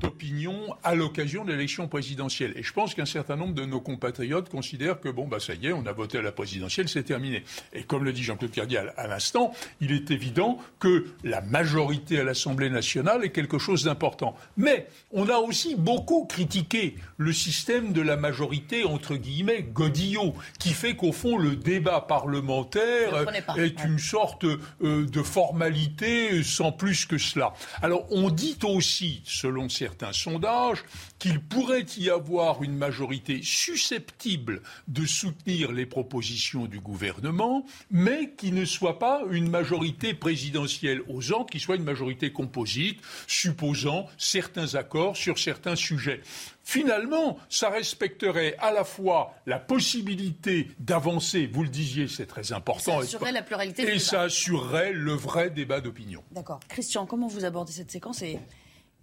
[0.00, 2.52] d'opinion à l'occasion de l'élection présidentielle.
[2.56, 5.66] Et je pense qu'un certain nombre de nos compatriotes considèrent que, bon, bah, ça y
[5.66, 7.44] est, on a voté à la présidentielle, c'est terminé.
[7.72, 12.24] Et comme le dit Jean-Claude Cardier à, l'instant, il est évident que la majorité à
[12.24, 14.36] l'Assemblée nationale est quelque chose d'important.
[14.56, 20.70] Mais on a aussi beaucoup critiqué le système de la majorité, entre guillemets, godillot, qui
[20.70, 23.26] fait qu'au fond, le débat parlementaire
[23.56, 27.54] est une sorte euh, de formalité sans plus que cela.
[27.82, 30.84] Alors, on dit aussi, selon certains sondages,
[31.18, 38.52] qu'il pourrait y avoir une majorité susceptible de soutenir les propositions du gouvernement, mais qui
[38.52, 44.74] ne soit pas une majorité présidentielle aux ordres, qui soit une majorité composite, supposant certains
[44.74, 46.20] accords sur certains sujets.
[46.68, 52.98] Finalement, ça respecterait à la fois la possibilité d'avancer, vous le disiez, c'est très important.
[53.00, 56.22] Ça assurerait la pluralité Et ça assurerait le vrai débat d'opinion.
[56.30, 56.60] D'accord.
[56.68, 58.38] Christian, comment vous abordez cette séquence et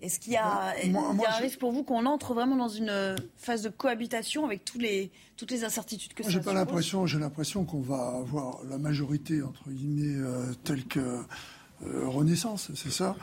[0.05, 3.69] est-ce qu'il y a, un risque pour vous qu'on entre vraiment dans une phase de
[3.69, 7.05] cohabitation avec tous les, toutes les incertitudes que ça J'ai pas l'impression.
[7.05, 12.91] J'ai l'impression qu'on va avoir la majorité entre guillemets euh, telle que euh, Renaissance, c'est
[12.91, 13.15] ça,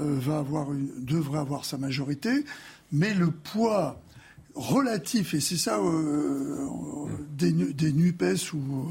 [0.00, 2.44] euh, va avoir une, devrait avoir sa majorité,
[2.90, 4.00] mais le poids
[4.54, 5.78] relatif et c'est ça
[7.36, 8.88] des, des Nupes ou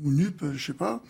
[0.00, 1.02] ou NUP, je sais pas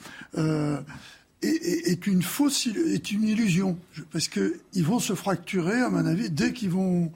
[1.42, 3.78] est, une fausse, est une illusion,
[4.12, 7.12] parce qu'ils vont se fracturer, à mon avis, dès qu'ils vont.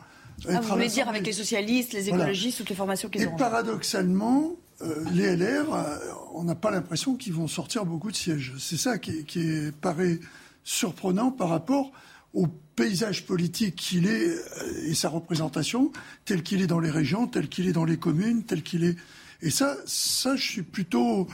[0.49, 3.35] Ah, vous voulez dire avec les socialistes, les écologistes, toutes les formations qu'ils ont.
[3.35, 5.99] Et paradoxalement, euh, les LR, euh,
[6.35, 8.55] on n'a pas l'impression qu'ils vont sortir beaucoup de sièges.
[8.59, 10.19] C'est ça qui, qui paraît
[10.65, 11.93] surprenant par rapport
[12.35, 12.47] au
[12.77, 15.93] paysage politique qu'il est euh, et sa représentation,
[16.25, 18.97] tel qu'il est dans les régions, tel qu'il est dans les communes, tel qu'il est.
[19.43, 21.29] Et ça, ça, je suis plutôt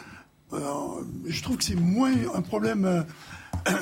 [0.53, 0.59] euh,
[1.27, 3.03] je trouve que c'est moins un problème, euh,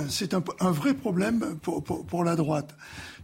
[0.09, 2.75] c'est un, vrai problème pour, la droite,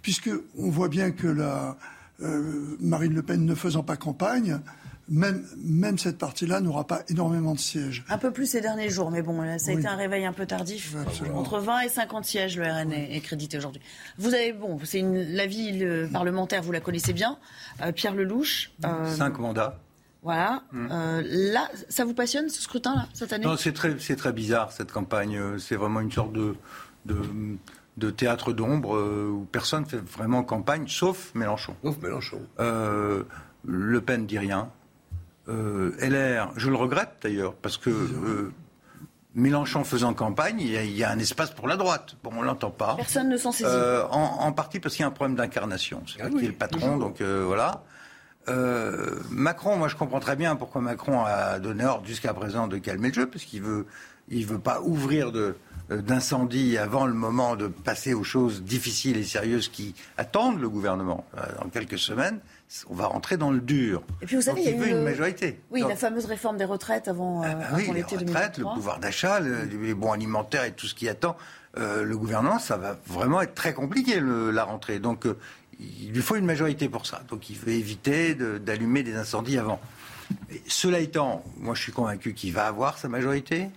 [0.00, 1.76] puisque on voit bien que la,
[2.22, 4.60] euh, Marine Le Pen ne faisant pas campagne,
[5.08, 8.04] même, même cette partie-là n'aura pas énormément de sièges.
[8.08, 10.46] Un peu plus ces derniers jours, mais bon, ça a été un réveil un peu
[10.46, 10.94] tardif.
[11.34, 13.82] Entre 20 et 50 sièges, le RN est, crédité aujourd'hui.
[14.18, 17.38] Vous avez, bon, c'est l'avis parlementaire, vous la connaissez bien.
[17.96, 18.70] Pierre Lelouch.
[19.16, 19.80] Cinq mandats.
[20.22, 20.62] Voilà.
[20.70, 20.88] Mm.
[20.90, 23.44] Euh, là, ça vous passionne ce scrutin-là, cette année?
[23.44, 25.36] Non, c'est très, c'est très bizarre cette campagne.
[25.36, 26.54] Euh, c'est vraiment une sorte de,
[27.04, 31.74] de, théâtre d'ombre euh, où personne fait vraiment campagne, sauf Mélenchon.
[31.82, 32.40] Sauf Mélenchon.
[32.58, 34.70] le Pen dit rien.
[35.48, 38.52] LR, je le regrette d'ailleurs, parce que
[39.34, 42.16] Mélenchon faisant campagne, il y, a, un espace pour la droite.
[42.22, 42.94] Bon, on l'entend pas.
[42.94, 43.68] Personne ne s'en saisit.
[44.10, 46.04] en, partie parce qu'il y a un problème d'incarnation.
[46.06, 47.82] C'est ah qui est le patron, donc voilà.
[48.48, 52.78] Euh, Macron, moi je comprends très bien pourquoi Macron a donné ordre jusqu'à présent de
[52.78, 53.86] calmer le jeu, parce qu'il veut,
[54.28, 55.54] il veut pas ouvrir de,
[55.90, 60.68] euh, d'incendie avant le moment de passer aux choses difficiles et sérieuses qui attendent le
[60.68, 61.24] gouvernement.
[61.36, 62.40] Euh, dans quelques semaines,
[62.90, 64.02] on va rentrer dans le dur.
[64.22, 65.60] Et puis vous savez, il, y a eu une majorité.
[65.70, 69.38] Oui, la fameuse réforme des retraites avant, ah, bah oui, les retraites, le pouvoir d'achat,
[69.40, 71.36] les bons alimentaires et tout ce qui attend.
[71.76, 74.98] le gouvernement, ça va vraiment être très compliqué la rentrée.
[74.98, 75.26] Donc
[76.02, 77.22] il lui faut une majorité pour ça.
[77.28, 79.80] Donc il veut éviter d'allumer des incendies avant.
[80.66, 83.68] cela étant, moi je suis convaincu qu'il va avoir sa majorité.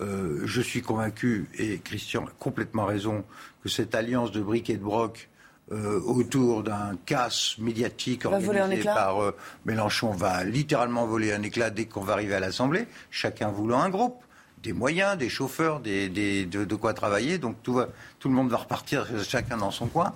[0.00, 3.24] Euh, je suis convaincu, et Christian a complètement raison,
[3.62, 5.28] que cette alliance de briques et de broc
[5.72, 9.36] euh, autour d'un casse médiatique organisé par euh,
[9.66, 13.90] Mélenchon va littéralement voler un éclat dès qu'on va arriver à l'Assemblée, chacun voulant un
[13.90, 14.22] groupe,
[14.62, 17.38] des moyens, des chauffeurs, des, de, quoi travailler.
[17.38, 17.88] Donc tout, va,
[18.18, 20.14] tout le monde va repartir chacun dans son coin.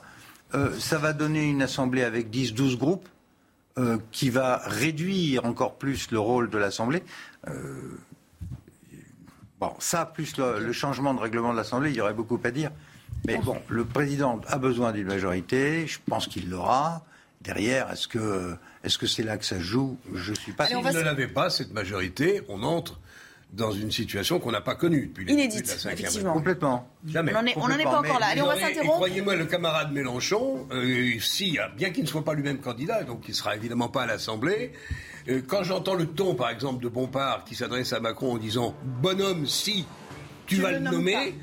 [0.54, 3.08] Euh, ça va donner une assemblée avec 10-12 groupes
[3.78, 7.02] euh, qui va réduire encore plus le rôle de l'Assemblée.
[7.48, 7.80] Euh,
[9.60, 12.50] bon, ça, plus le, le, changement de règlement de l'Assemblée, il y aurait beaucoup à
[12.50, 12.70] dire.
[13.26, 17.04] Mais bon, le président a besoin d'une majorité, je pense qu'il l'aura.
[17.40, 19.96] Derrière, est-ce que est-ce que c'est là que ça joue?
[20.14, 20.66] Je suis pas.
[20.66, 23.00] S'il ne l'avait pas cette majorité, on entre
[23.52, 26.32] dans une situation qu'on n'a pas connue depuis les Inédite, la effectivement.
[26.32, 26.88] Complètement.
[27.06, 27.32] Jamais.
[27.56, 28.28] On n'en est, pas encore là.
[28.30, 28.94] Allez, on va s'interrompre.
[28.94, 33.32] Croyez-moi, le camarade Mélenchon, euh, si, bien qu'il ne soit pas lui-même candidat, donc il
[33.32, 34.72] ne sera évidemment pas à l'Assemblée,
[35.28, 38.74] euh, quand j'entends le ton, par exemple, de Bompard qui s'adresse à Macron en disant
[39.02, 39.86] Bonhomme, si
[40.46, 41.14] tu, vas le nommer.
[41.14, 41.34] Ouais.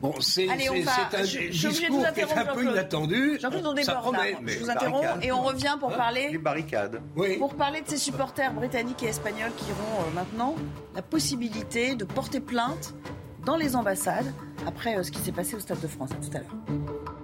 [0.00, 0.56] Bon, c'est un
[1.24, 3.38] je, discours qui est un peu inattendu.
[3.40, 4.22] Jean-Claude, on déborde là.
[4.46, 6.28] Je vous interromps et on revient pour parler.
[6.30, 7.00] Les barricades.
[7.16, 7.36] Oui.
[7.38, 10.54] Pour parler de ces supporters britanniques et espagnols qui auront euh, maintenant
[10.94, 12.94] la possibilité de porter plainte
[13.44, 14.32] dans les ambassades
[14.66, 16.10] après euh, ce qui s'est passé au Stade de France.
[16.12, 17.17] À tout à l'heure.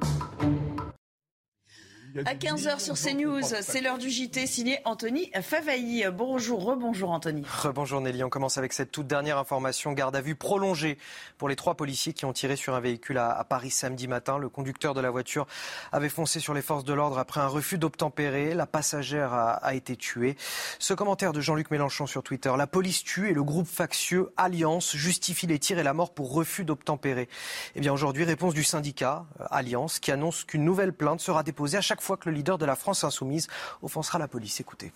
[2.17, 6.05] À 15h sur CNews, c'est l'heure du JT signé Anthony Favailly.
[6.13, 7.43] Bonjour, rebonjour Anthony.
[7.45, 9.91] Rebonjour Nelly, on commence avec cette toute dernière information.
[9.91, 10.97] Garde à vue prolongée
[11.39, 14.39] pour les trois policiers qui ont tiré sur un véhicule à, à Paris samedi matin.
[14.39, 15.49] Le conducteur de la voiture
[15.91, 18.55] avait foncé sur les forces de l'ordre après un refus d'obtempérer.
[18.55, 20.37] La passagère a, a, été tuée.
[20.79, 22.53] Ce commentaire de Jean-Luc Mélenchon sur Twitter.
[22.57, 26.33] La police tue et le groupe factieux Alliance justifie les tirs et la mort pour
[26.33, 27.29] refus d'obtempérer.
[27.75, 31.77] Eh bien aujourd'hui, réponse du syndicat euh, Alliance qui annonce qu'une nouvelle plainte sera déposée
[31.77, 33.49] à chaque fois que le leader de la France insoumise
[33.83, 34.61] offensera la police.
[34.61, 34.93] Écoutez.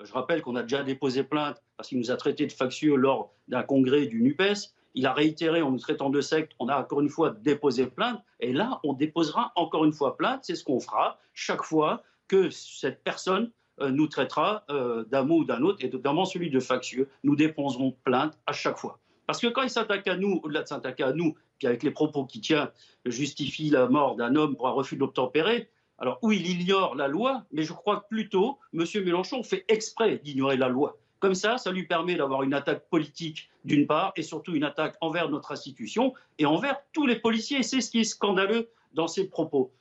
[0.00, 3.32] Je rappelle qu'on a déjà déposé plainte parce qu'il nous a traités de factieux lors
[3.48, 4.70] d'un congrès du NUPES.
[4.94, 6.52] Il a réitéré en nous traitant de secte.
[6.58, 8.22] On a encore une fois déposé plainte.
[8.40, 10.40] Et là, on déposera encore une fois plainte.
[10.44, 15.38] C'est ce qu'on fera chaque fois que cette personne euh, nous traitera euh, d'un mot
[15.38, 17.08] ou d'un autre, et notamment celui de factieux.
[17.24, 18.98] Nous déposerons plainte à chaque fois.
[19.26, 21.90] Parce que quand il s'attaque à nous, au-delà de s'attaquer à nous, puis avec les
[21.90, 22.70] propos qui tient,
[23.04, 25.68] justifie la mort d'un homme pour un refus d'obtempérer,
[25.98, 28.84] alors oui, il ignore la loi, mais je crois que plutôt, M.
[29.04, 30.96] Mélenchon fait exprès d'ignorer la loi.
[31.18, 34.96] Comme ça, ça lui permet d'avoir une attaque politique d'une part, et surtout une attaque
[35.00, 37.58] envers notre institution et envers tous les policiers.
[37.58, 39.72] Et c'est ce qui est scandaleux dans ses propos.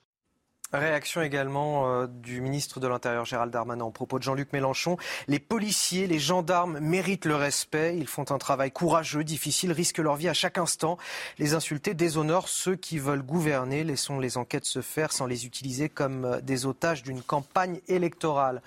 [0.73, 4.97] Réaction également euh, du ministre de l'Intérieur Gérald Darmanin en propos de Jean-Luc Mélenchon.
[5.29, 7.97] Les policiers, les gendarmes méritent le respect.
[7.97, 10.97] Ils font un travail courageux, difficile, risquent leur vie à chaque instant.
[11.37, 13.85] Les insulter déshonorent ceux qui veulent gouverner.
[13.85, 18.61] Laissons les enquêtes se faire sans les utiliser comme euh, des otages d'une campagne électorale.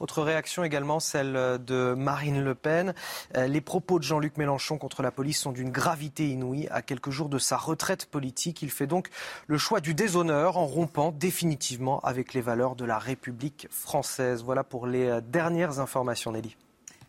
[0.00, 2.94] Autre réaction également, celle de Marine Le Pen.
[3.36, 6.68] Euh, Les propos de Jean-Luc Mélenchon contre la police sont d'une gravité inouïe.
[6.70, 9.08] À quelques jours de sa retraite politique, il fait donc
[9.46, 14.42] le choix du déshonneur en rompant définitivement avec les valeurs de la République française.
[14.42, 16.56] Voilà pour les euh, dernières informations, Nelly.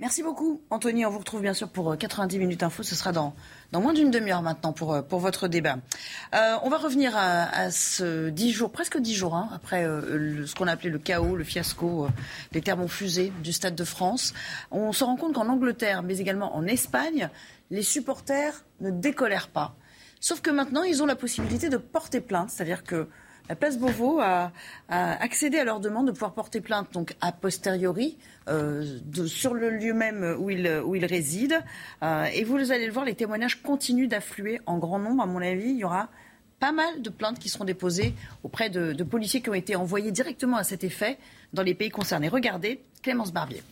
[0.02, 1.06] Merci beaucoup, Anthony.
[1.06, 2.82] On vous retrouve bien sûr pour 90 minutes info.
[2.82, 3.36] Ce sera dans,
[3.72, 5.78] dans moins d'une demi-heure maintenant pour, pour votre débat.
[6.34, 10.56] Euh, on va revenir à, ce 10 jours, presque 10 jours, hein, après euh, ce
[10.56, 12.10] qu'on a appelé le chaos, le fiasco, euh,
[12.52, 14.34] les termes ont fusé du Stade de France.
[14.72, 17.30] On se rend compte qu'en Angleterre, mais également en Espagne,
[17.70, 19.76] les supporters ne décolèrent pas.
[20.20, 23.08] Sauf que maintenant, ils ont la possibilité de porter plainte, c'est-à-dire que
[23.52, 24.54] la place Beauvau a,
[24.88, 28.98] accédé à leur demande de pouvoir porter plainte donc a posteriori euh,
[29.28, 31.60] sur le lieu même où ils il résident.
[32.02, 35.22] Euh, et vous allez le voir, les témoignages continuent d'affluer en grand nombre.
[35.22, 36.08] À mon avis, il y aura
[36.62, 40.56] pas mal de plaintes qui seront déposées auprès de policiers qui ont été envoyés directement
[40.56, 41.18] à cet effet
[41.52, 42.30] dans les pays concernés.
[42.30, 43.64] Regardez, Clémence Barbier.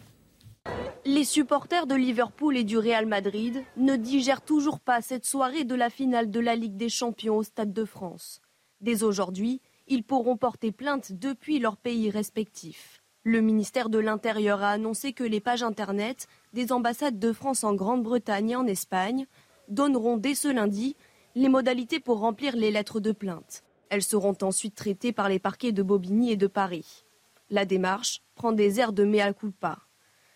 [1.06, 5.76] Les supporters de Liverpool et du Real Madrid ne digèrent toujours pas cette soirée de
[5.76, 8.42] la finale de la Ligue des Champions au Stade de France.
[8.82, 13.02] Dès aujourd'hui, ils pourront porter plainte depuis leur pays respectif.
[13.24, 17.74] Le ministère de l'Intérieur a annoncé que les pages Internet des ambassades de France en
[17.74, 19.28] Grande-Bretagne et en Espagne
[19.68, 20.96] donneront dès ce lundi
[21.36, 23.64] les modalités pour remplir les lettres de plainte.
[23.90, 27.06] Elles seront ensuite traitées par les parquets de Bobigny et de Paris.
[27.50, 29.80] La démarche prend des airs de mea culpa.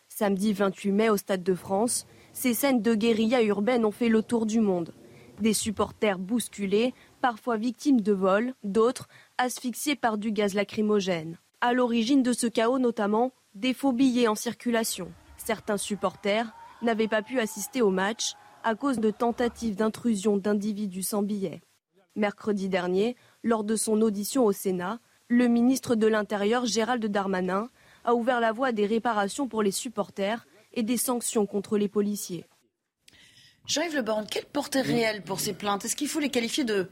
[0.10, 4.24] Samedi 28 mai au Stade de France, ces scènes de guérilla urbaine ont fait le
[4.24, 4.93] tour du monde.
[5.39, 9.08] Des supporters bousculés, parfois victimes de vols, d'autres
[9.38, 11.38] asphyxiés par du gaz lacrymogène.
[11.62, 15.12] À l'origine de ce chaos notamment, des faux billets en circulation.
[15.38, 21.22] Certains supporters n'avaient pas pu assister au match à cause de tentatives d'intrusion d'individus sans
[21.22, 21.62] billets.
[22.16, 27.70] Mercredi dernier, lors de son audition au Sénat, le ministre de l'Intérieur Gérald Darmanin
[28.04, 32.46] a ouvert la voie des réparations pour les supporters et des sanctions contre les policiers.
[33.66, 35.86] Jean-Yves Le Borne, quelle portée réelle pour ces plaintes?
[35.86, 36.90] Est-ce qu'il faut les qualifier de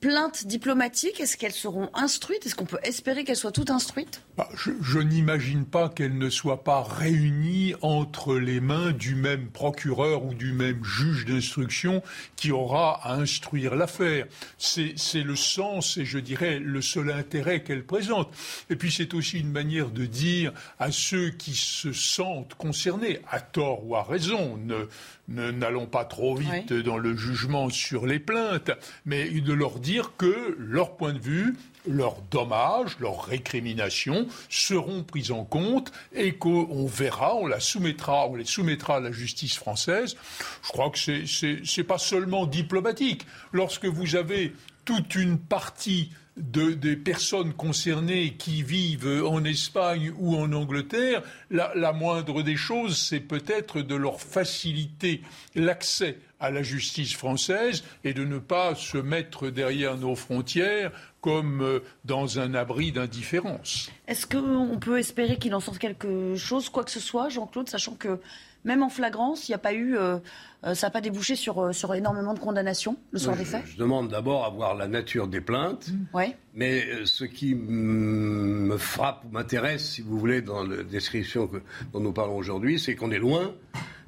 [0.00, 2.46] plaintes diplomatiques, est-ce qu'elles seront instruites?
[2.46, 4.22] Est-ce qu'on peut espérer qu'elles soient toutes instruites?
[4.36, 10.24] Bah, Je, n'imagine pas qu'elles ne soient pas réunies entre les mains du même procureur
[10.24, 12.02] ou du même juge d'instruction
[12.36, 14.26] qui aura à instruire l'affaire.
[14.58, 18.32] C'est le sens et je dirais le seul intérêt qu'elle présente.
[18.70, 23.40] Et puis c'est aussi une manière de dire à ceux qui se sentent concernés, à
[23.40, 24.86] tort ou à raison, ne,
[25.30, 28.70] n'allons pas trop vite dans le jugement sur les plaintes,
[29.04, 31.56] mais de leur dire que leur point de vue,
[31.88, 38.34] leurs dommages, leurs récriminations seront pris en compte et qu'on verra, on la soumettra, on
[38.34, 40.16] les soumettra à la justice française.
[40.62, 41.24] Je crois que c'est,
[41.64, 43.26] c'est pas seulement diplomatique.
[43.52, 44.52] Lorsque vous avez
[44.84, 46.10] toute une partie
[46.40, 53.20] des personnes concernées qui vivent en Espagne ou en Angleterre, la, moindre des choses, c'est
[53.20, 55.22] peut-être de leur faciliter
[55.54, 61.60] l'accès à la justice française et de ne pas se mettre derrière nos frontières comme
[61.60, 63.90] euh, dans un abri d'indifférence.
[64.08, 67.94] Est-ce qu'on peut espérer qu'il en sorte quelque chose, quoi que ce soit, Jean-Claude, sachant
[67.94, 68.18] que
[68.64, 70.18] même en flagrance, il n'y a pas eu, euh,
[70.64, 73.62] euh, ça n'a pas débouché sur, euh, sur énormément de condamnations le soir des faits
[73.66, 75.88] Je demande d'abord à voir la nature des plaintes.
[75.88, 76.20] Mmh.
[76.54, 81.48] Mais ce qui me frappe ou m'intéresse, si vous voulez, dans la description
[81.92, 83.54] dont nous parlons aujourd'hui, c'est qu'on est loin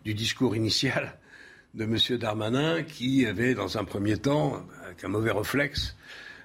[0.04, 1.14] du discours initial
[1.74, 2.18] de M.
[2.18, 5.96] Darmanin qui avait, dans un premier temps, avec un mauvais réflexe,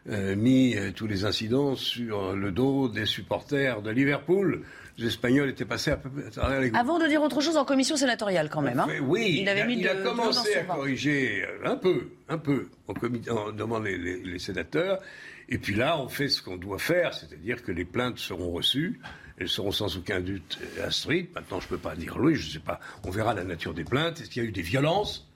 [0.05, 4.64] mis tous les incidents sur le dos des supporters de Liverpool
[4.98, 8.50] les Espagnols étaient passés à peu près Avant de dire autre chose en commission sénatoriale,
[8.50, 8.80] quand même.
[8.80, 8.88] Hein.
[9.04, 13.30] Oui, il, avait mis il a commencé à corriger un peu, un peu, en, comité,
[13.30, 15.00] en demandant les, sénateurs.
[15.50, 19.00] Et puis là, on fait ce qu'on doit faire, c'est-à-dire que les plaintes seront reçues.
[19.39, 21.34] Elles seront sans aucun doute instruites.
[21.36, 22.80] Maintenant, je ne peux pas dire oui, je ne sais pas.
[23.04, 24.20] On verra la nature des plaintes.
[24.20, 25.30] Est-ce qu'il y a eu des violences?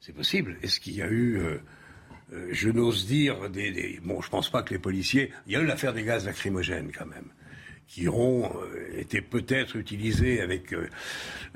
[0.00, 0.58] C'est possible.
[0.62, 1.58] Est-ce qu'il y a eu, euh,
[2.34, 5.32] euh, je n'ose dire, des, des, Bon, je ne pense pas que les policiers.
[5.46, 7.30] Il y a eu l'affaire des gaz lacrymogènes, quand même
[7.90, 10.88] qui auront euh, été peut-être utilisés avec, euh,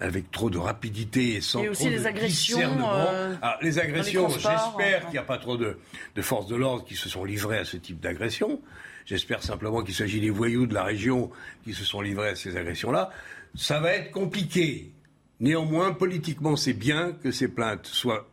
[0.01, 4.29] avec trop de rapidité et sans et aussi trop les agressions, euh, ah, les agressions,
[4.29, 5.79] j'espère qu'il n'y a pas trop de,
[6.17, 8.61] de forces de l'ordre qui se sont livrées à ce type d'agression.
[9.07, 11.31] J'espère simplement qu'il s'agit des voyous de la région
[11.63, 13.11] qui se sont livrés à ces agressions-là.
[13.55, 14.91] Ça va être compliqué.
[15.39, 18.29] Néanmoins, politiquement, c'est bien que ces plaintes soient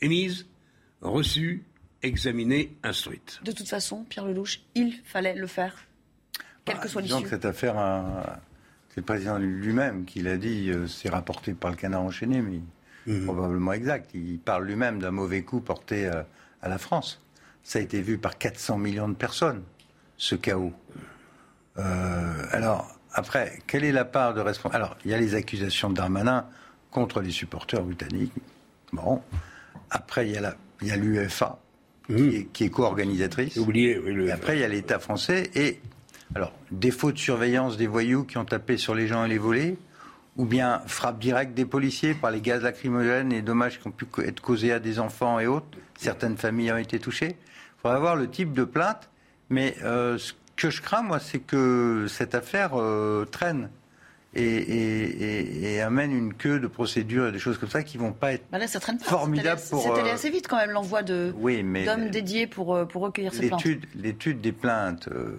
[0.00, 0.46] émises,
[1.00, 1.64] reçues,
[2.04, 3.40] examinées, instruites.
[3.42, 5.74] De toute façon, Pierre Lelouch, il fallait le faire
[6.64, 7.26] quelle que soit l'issue.
[7.28, 7.76] cette affaire,
[8.92, 12.60] c'est le président lui-même qui l'a dit, euh, c'est rapporté par le canard enchaîné, mais
[13.06, 13.24] mhm.
[13.24, 14.10] probablement exact.
[14.12, 16.22] Il parle lui-même d'un mauvais coup porté euh,
[16.60, 17.22] à la France.
[17.62, 19.62] Ça a été vu par 400 millions de personnes,
[20.18, 20.74] ce chaos.
[21.78, 25.88] Euh, alors, après, quelle est la part de responsabilité Alors, il y a les accusations
[25.88, 26.46] de Darmanin
[26.90, 28.34] contre les supporters britanniques.
[28.92, 29.22] Bon.
[29.88, 30.32] Après, il
[30.82, 31.58] y a l'UEFA,
[32.10, 32.48] mhm.
[32.52, 33.56] qui est, co-organisatrice.
[33.56, 35.50] Oublié, oui, Et après, il y a l'État français.
[35.54, 35.80] Et
[36.34, 39.76] alors, défaut de surveillance des voyous qui ont tapé sur les gens et les volés,
[40.36, 44.06] ou bien frappe directe des policiers par les gaz lacrymogènes et dommages qui ont pu
[44.24, 45.66] être causés à des enfants et autres.
[45.98, 47.36] Certaines familles ont été touchées.
[47.36, 49.10] Il faudra voir le type de plainte,
[49.50, 53.68] mais euh, ce que je crains, moi, c'est que cette affaire euh, traîne.
[54.34, 58.44] Et, amène une queue de procédures et des choses comme ça qui vont pas être
[58.50, 58.58] bah
[59.00, 59.82] formidables pour.
[59.82, 61.34] C'est allé assez vite quand même l'envoi de
[61.84, 63.62] d'hommes dédiés pour euh, pour recueillir ces plaintes.
[63.94, 65.08] L'étude des plaintes.
[65.08, 65.38] Euh,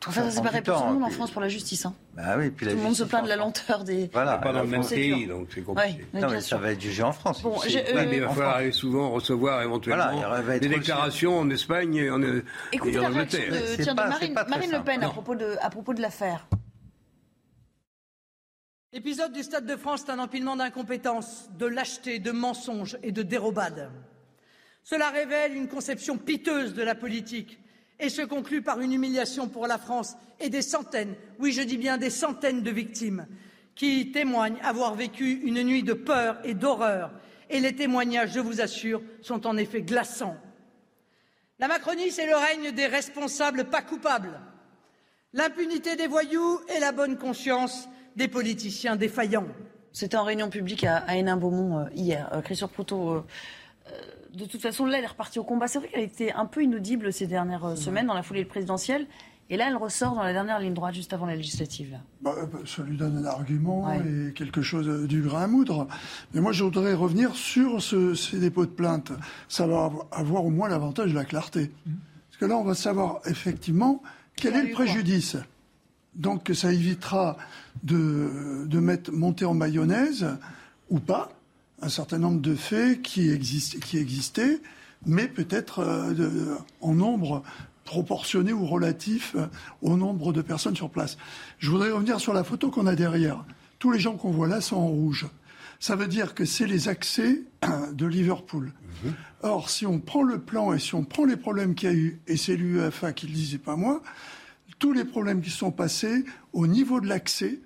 [0.00, 1.86] tout enfin, ça, c'est pareil pour tout le monde en France pour la justice.
[1.86, 1.94] Hein.
[2.14, 4.10] Bah oui, puis tout le monde se plaint de la lenteur des.
[4.12, 6.04] Voilà, pas dans le même pays, donc c'est compliqué.
[6.14, 7.42] non, mais ça va être jugé en France.
[7.42, 10.20] Bon, oui, mais il va falloir souvent recevoir éventuellement
[10.58, 12.20] des déclarations en Espagne et en,
[12.72, 16.48] Écoutez la réaction de, Marine, Marine Le Pen à propos, de, à propos de l'affaire.
[18.92, 23.22] L'épisode du Stade de France est un empilement d'incompétences, de lâcheté, de mensonges et de
[23.22, 23.90] dérobades.
[24.82, 27.58] Cela révèle une conception piteuse de la politique
[27.98, 31.78] et se conclut par une humiliation pour la France et des centaines, oui je dis
[31.78, 33.26] bien des centaines de victimes
[33.76, 37.12] qui témoignent avoir vécu une nuit de peur et d'horreur.
[37.50, 40.36] Et les témoignages, je vous assure, sont en effet glaçants.
[41.58, 44.40] La Macronie, c'est le règne des responsables pas coupables,
[45.32, 49.46] l'impunité des voyous et la bonne conscience des politiciens défaillants.
[49.92, 52.28] C'était en réunion publique à, Hénin-Beaumont euh, hier.
[52.32, 53.20] Euh, Christophe euh,
[54.36, 55.66] de toute façon, là, elle est repartie au combat.
[55.66, 59.06] C'est vrai qu'elle était un peu inaudible ces dernières euh, semaines dans la foulée présidentielle.
[59.48, 61.96] Et là, elle ressort dans la dernière ligne droite, juste avant la législative.
[62.20, 65.46] Bah, euh, bah, ça lui donne un argument et quelque chose euh, du grain à
[65.46, 65.88] moudre.
[66.34, 69.12] Mais moi, je voudrais revenir sur ces dépôts de plainte.
[69.48, 71.70] Ça va avoir au moins l'avantage de la clarté.
[71.86, 71.92] Mmh.
[72.28, 74.02] Parce que là, on va savoir effectivement
[74.36, 75.36] quel est le préjudice.
[76.14, 77.38] Donc, ça évitera
[77.84, 80.26] de, de mettre monter en mayonnaise
[80.90, 81.35] ou pas
[81.82, 84.60] un certain nombre de faits qui, qui existaient
[85.04, 87.42] mais peut-être euh, en nombre
[87.84, 89.46] proportionné ou relatif euh,
[89.82, 91.16] au nombre de personnes sur place.
[91.58, 93.44] Je voudrais revenir sur la photo qu'on a derrière.
[93.78, 95.26] Tous les gens qu'on voit là sont en rouge.
[95.78, 97.42] Ça veut dire que c'est les accès
[97.92, 98.72] de Liverpool.
[99.04, 99.14] Mhm.
[99.42, 101.94] Or, si on prend le plan et si on prend les problèmes qu'il y a
[101.94, 104.02] eu, et c'est l'UEFA qui le disait pas moi,
[104.78, 107.60] tous les problèmes qui sont passés au niveau de l'accès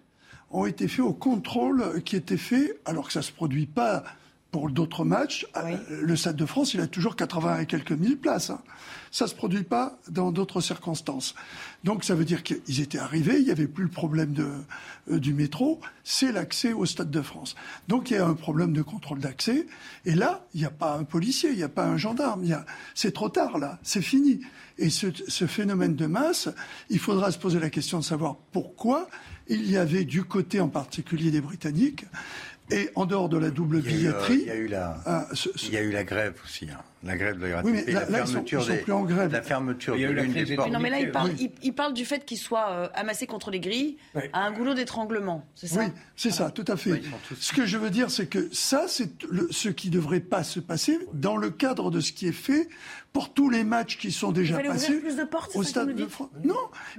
[0.51, 4.05] ont été faits au contrôle qui était fait, alors que ça ne se produit pas
[4.51, 5.47] pour d'autres matchs.
[5.57, 8.51] Euh, le Stade de France, il a toujours 80 et quelques mille places.
[8.51, 8.61] Hein.
[9.11, 11.35] Ça ne se produit pas dans d'autres circonstances.
[11.85, 14.49] Donc ça veut dire qu'ils étaient arrivés, il n'y avait plus le problème de,
[15.11, 17.55] euh, du métro, c'est l'accès au Stade de France.
[17.89, 19.67] Donc il y a un problème de contrôle d'accès.
[20.05, 22.45] Et là, il n'y a pas un policier, il n'y a pas un gendarme.
[22.95, 24.41] C'est trop tard là, c'est fini.
[24.79, 26.49] Et ce, ce phénomène de masse,
[26.89, 29.09] il faudra se poser la question de savoir pourquoi
[29.51, 32.07] il y avait du côté en particulier des Britanniques
[32.71, 34.43] et en dehors de la double billetterie.
[34.43, 35.27] Il y a eu la, ah,
[35.65, 36.69] il y a eu la grève aussi.
[36.71, 36.81] Hein.
[37.03, 39.33] La grève de la Oui, mais là, là, ils sont, sont plus en grève.
[39.33, 40.71] La fermeture de l'une des portes.
[40.71, 41.31] Non, mais là, il parle,
[41.63, 43.97] il, parle du fait qu'ils soient euh, amassés contre les grilles
[44.33, 45.47] à un goulot d'étranglement.
[45.55, 45.81] C'est ça?
[45.81, 47.01] Oui, c'est ça, tout à fait.
[47.39, 49.11] Ce que je veux dire, c'est que ça, c'est
[49.51, 52.69] ce qui ne devrait pas se passer dans le cadre de ce qui est fait
[53.13, 56.31] pour tous les matchs qui sont déjà passés plus de portes, au stade de France.
[56.45, 56.55] Non,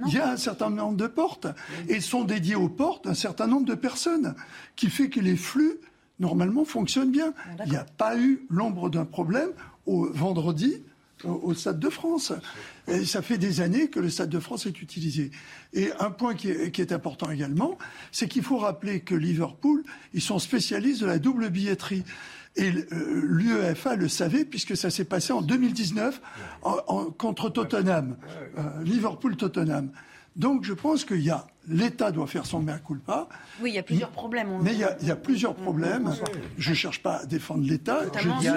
[0.06, 1.46] il y a un certain nombre de portes
[1.88, 4.34] et sont dédiées aux portes un certain nombre de personnes
[4.76, 5.78] qui fait que les flux
[6.20, 7.34] normalement fonctionnent bien.
[7.64, 9.50] Il n'y a pas eu l'ombre d'un problème
[9.86, 10.82] au vendredi
[11.24, 12.32] au, Stade de France.
[12.88, 15.30] Et ça fait des années que le Stade de France est utilisé.
[15.72, 17.78] Et un point qui est, qui est important également,
[18.10, 19.84] c'est qu'il faut rappeler que Liverpool,
[20.14, 22.04] ils sont spécialistes de la double billetterie.
[22.56, 26.20] Et euh, l'UEFA le savait puisque ça s'est passé en 2019
[26.62, 28.16] en, contre Tottenham,
[28.58, 29.90] euh, Liverpool-Tottenham.
[30.36, 33.28] Donc je pense qu'il y a l'État doit faire son mea culpa.
[33.60, 34.58] Oui, il y a plusieurs problèmes.
[34.62, 36.12] mais il y, a, plusieurs problèmes.
[36.58, 38.02] Je ne cherche pas à défendre l'État.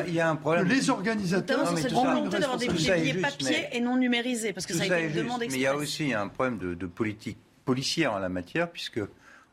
[0.08, 0.68] Il y, a un problème.
[0.68, 1.74] Les organisateurs.
[1.92, 5.42] Volonté d'avoir des billets papier et non numérisés, parce que ça, a été une demande.
[5.42, 9.02] Mais il y a aussi un problème de, politique policière en la matière, puisque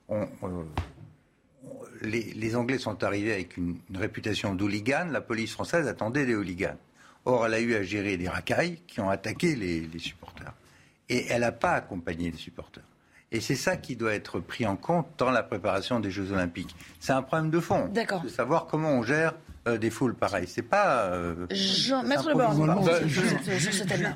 [0.08, 0.26] on,
[2.02, 5.08] les, Anglais sont arrivés avec une, réputation d'hooligan.
[5.10, 6.76] La police française attendait des hooligans.
[7.24, 10.52] Or, elle a eu à gérer des racailles qui ont attaqué les supporters.
[11.08, 12.84] Et elle n'a pas accompagné les supporters.
[13.32, 16.76] Et c'est ça qui doit être pris en compte dans la préparation des Jeux Olympiques.
[17.00, 17.88] C'est un problème de fond.
[17.88, 19.32] De savoir comment on gère
[19.68, 20.48] euh, des foules pareilles.
[20.48, 21.04] C'est pas.
[21.04, 22.50] Euh, Jean, Maître Le bah,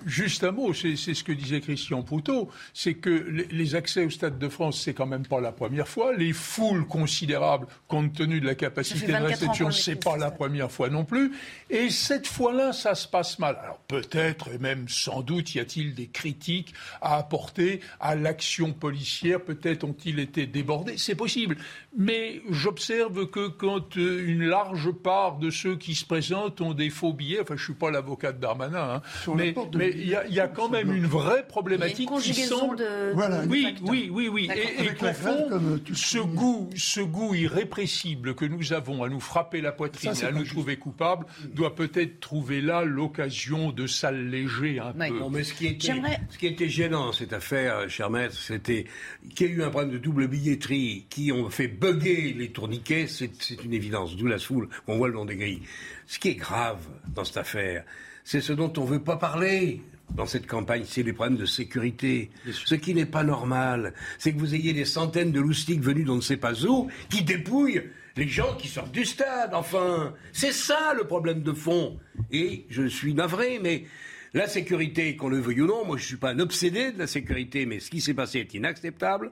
[0.05, 3.11] juste, un mot, c'est ce que disait Christian Poutot, c'est que
[3.51, 6.13] les, accès au Stade de France, c'est quand même pas la première fois.
[6.13, 10.89] Les foules considérables, compte tenu de la capacité de réception, c'est pas la première fois
[10.89, 11.33] non plus.
[11.71, 13.57] Et cette fois-là, ça se passe mal.
[13.63, 19.41] Alors peut-être, et même sans doute, y a-t-il des critiques à apporter à l'action policière?
[19.41, 20.99] Peut-être ont-ils été débordés?
[20.99, 21.57] C'est possible.
[21.97, 26.91] Mais j'observe que quand euh, une large part de ceux qui se présentent ont des
[26.91, 27.41] faux billets.
[27.41, 29.33] Enfin, je suis pas l'avocat de Darmanin, hein.
[29.35, 32.77] mais il y, a quand même une vraie problématique qui semble.
[32.77, 33.49] De...
[33.49, 38.45] oui, oui, oui, oui, Et, et qu'au fond, euh, ce goût, ce goût irrépressible que
[38.45, 42.61] nous avons à nous frapper la poitrine, et à nous trouver coupables, doit peut-être trouver
[42.61, 45.19] là l'occasion de s'alléger un peu.
[45.19, 45.95] Non, mais ce qui était,
[46.31, 48.87] ce qui était gênant cette affaire, cher maître, c'était
[49.35, 53.07] qu'il y a eu un problème de double billetterie qui ont fait bugger les tourniquets.
[53.07, 54.17] C'est une évidence.
[54.17, 54.69] D'où la foule.
[54.87, 55.63] On voit le des grilles.
[56.07, 56.79] Ce qui est grave
[57.15, 57.85] dans cette affaire,
[58.25, 59.83] c'est ce dont on ne veut pas parler
[60.15, 62.31] dans cette campagne, c'est les problèmes de sécurité.
[62.51, 66.17] Ce qui n'est pas normal, c'est que vous ayez des centaines de loustiques venus d'on
[66.17, 67.83] ne sait pas où, qui dépouillent
[68.17, 70.15] les gens qui sortent du stade, enfin.
[70.33, 71.99] C'est ça le problème de fond.
[72.33, 73.85] Et je suis navré, mais
[74.33, 76.99] la sécurité, qu'on le veuille ou non, moi je ne suis pas un obsédé de
[76.99, 79.31] la sécurité, mais ce qui s'est passé est inacceptable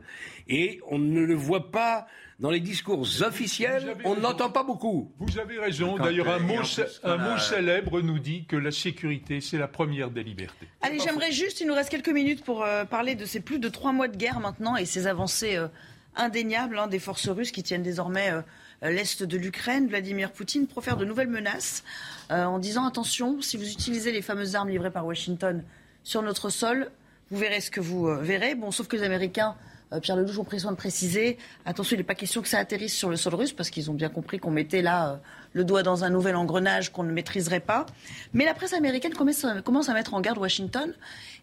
[0.49, 2.07] et on ne le voit pas
[2.41, 5.13] dans les discours officiels, on n'entend pas beaucoup.
[5.19, 5.97] Vous avez raison.
[5.97, 6.61] D'ailleurs, un, mot,
[7.05, 10.67] un mot célèbre nous dit que la sécurité, c'est la première des libertés.
[10.83, 13.69] Allez, j'aimerais juste, il nous reste quelques minutes pour euh, parler de ces plus de
[13.69, 15.69] trois mois de guerre maintenant et ces avancées euh,
[16.17, 19.87] indéniables hein, des forces russes qui tiennent désormais euh, l'est de l'Ukraine.
[19.87, 21.85] Vladimir Poutine profère de nouvelles menaces
[22.31, 25.63] en disant attention, si vous utilisez les fameuses armes livrées par Washington
[26.05, 26.91] sur notre sol,
[27.31, 28.55] vous verrez ce que vous verrez.
[28.55, 29.57] Bon, sauf que les Américains
[30.01, 32.95] Pierre Lelouch ont pris soin de préciser, attention, il n'est pas question que ça atterrisse
[32.95, 35.17] sur le sol russe, parce qu'ils ont bien compris qu'on mettait là euh,
[35.53, 37.87] le doigt dans un nouvel engrenage qu'on ne maîtriserait pas.
[38.33, 40.93] Mais la presse américaine commence à mettre en garde Washington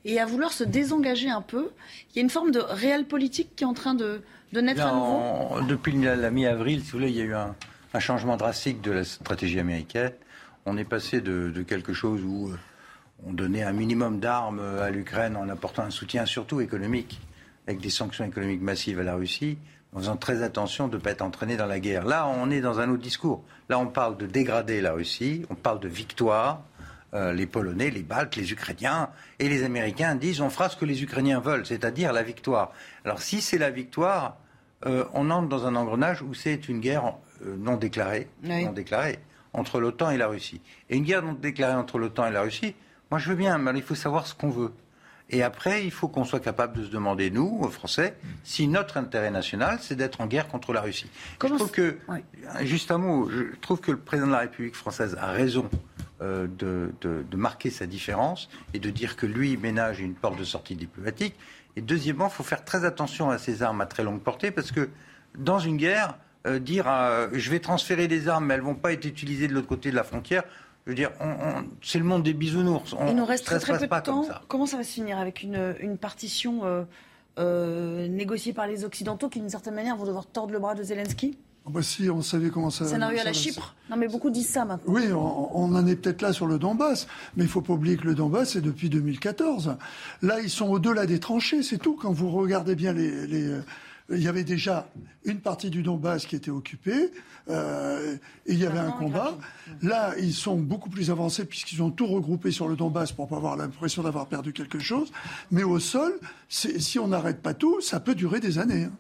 [0.06, 1.72] et à vouloir se désengager un peu.
[2.10, 4.22] Il y a une forme de réel politique qui est en train de,
[4.54, 5.62] naître à nouveau.
[5.68, 7.56] Depuis la, mi-avril, si vous voulez, il y a eu un,
[8.00, 10.14] changement drastique de la stratégie américaine.
[10.66, 12.58] On est passé de, de quelque chose où euh,
[13.26, 17.20] on donnait un minimum d'armes à l'Ukraine en apportant un soutien surtout économique
[17.68, 19.58] avec des sanctions économiques massives à la Russie,
[19.94, 22.06] en faisant très attention de ne pas être entraîné dans la guerre.
[22.06, 23.44] Là, on est dans un autre discours.
[23.70, 26.64] Là, on parle de dégrader la Russie, on parle de victoire,
[27.14, 30.86] euh, les Polonais, les Baltes, les Ukrainiens et les Américains disent on fera ce que
[30.86, 32.72] les Ukrainiens veulent, c'est-à-dire la victoire.
[33.04, 34.38] Alors si c'est la victoire,
[34.86, 37.16] euh, on entre dans un engrenage où c'est une guerre
[37.46, 39.20] euh, non déclarée, non déclarée
[39.52, 40.62] entre l'OTAN et la Russie.
[40.90, 42.76] Et une guerre non déclarée entre l'OTAN et la Russie,
[43.10, 44.72] moi je veux bien, mais il faut savoir ce qu'on veut.
[45.32, 49.32] Et après, il faut qu'on soit capable de se demander, nous, Français, si notre intérêt
[49.32, 51.10] national, c'est d'être en guerre contre la Russie.
[51.42, 51.98] je trouve que,
[52.62, 55.70] juste un mot, je trouve que le président de la République française a raison
[56.22, 60.44] euh, de, de, marquer sa différence et de dire que lui ménage une porte de
[60.44, 61.34] sortie diplomatique.
[61.78, 64.72] Et deuxièmement, il faut faire très attention à ces armes à très longue portée parce
[64.72, 64.90] que
[65.38, 68.92] dans une guerre, euh, dire euh, je vais transférer des armes, mais elles vont pas
[68.92, 70.44] être utilisées de l'autre côté de la frontière,
[70.86, 71.12] je veux dire,
[71.82, 72.96] c'est le monde des bisounours.
[73.08, 74.26] Il nous reste très, très peu de temps.
[74.48, 76.84] Comment ça va se finir avec une, partition euh,
[77.40, 80.84] euh, négociée par les Occidentaux qui, d'une certaine manière, vont devoir tordre le bras de
[80.84, 81.38] Zelensky?
[81.68, 82.88] Ah bah si, on savait comment ça.
[82.88, 84.92] Scénario à la Chypre Non, mais beaucoup disent ça maintenant.
[84.92, 87.06] Oui, on, en est peut-être là sur le Donbass,
[87.36, 89.76] mais il ne faut pas oublier que le Donbass, c'est depuis 2014.
[90.24, 91.96] Là, ils sont au-delà des tranchées, c'est tout.
[91.96, 93.52] Quand vous regardez bien les,
[94.10, 94.90] il y avait déjà
[95.24, 97.12] une partie du Donbass qui était occupée,
[97.50, 98.16] euh,
[98.46, 99.38] et il y avait un combat.
[99.82, 103.38] Là, ils sont beaucoup plus avancés puisqu'ils ont tout regroupé sur le Donbass pour pas
[103.38, 105.12] avoir l'impression d'avoir perdu quelque chose.
[105.52, 106.20] Mais au sol,
[106.50, 108.86] si on n'arrête pas tout, ça peut durer des années.
[108.86, 108.92] Hein.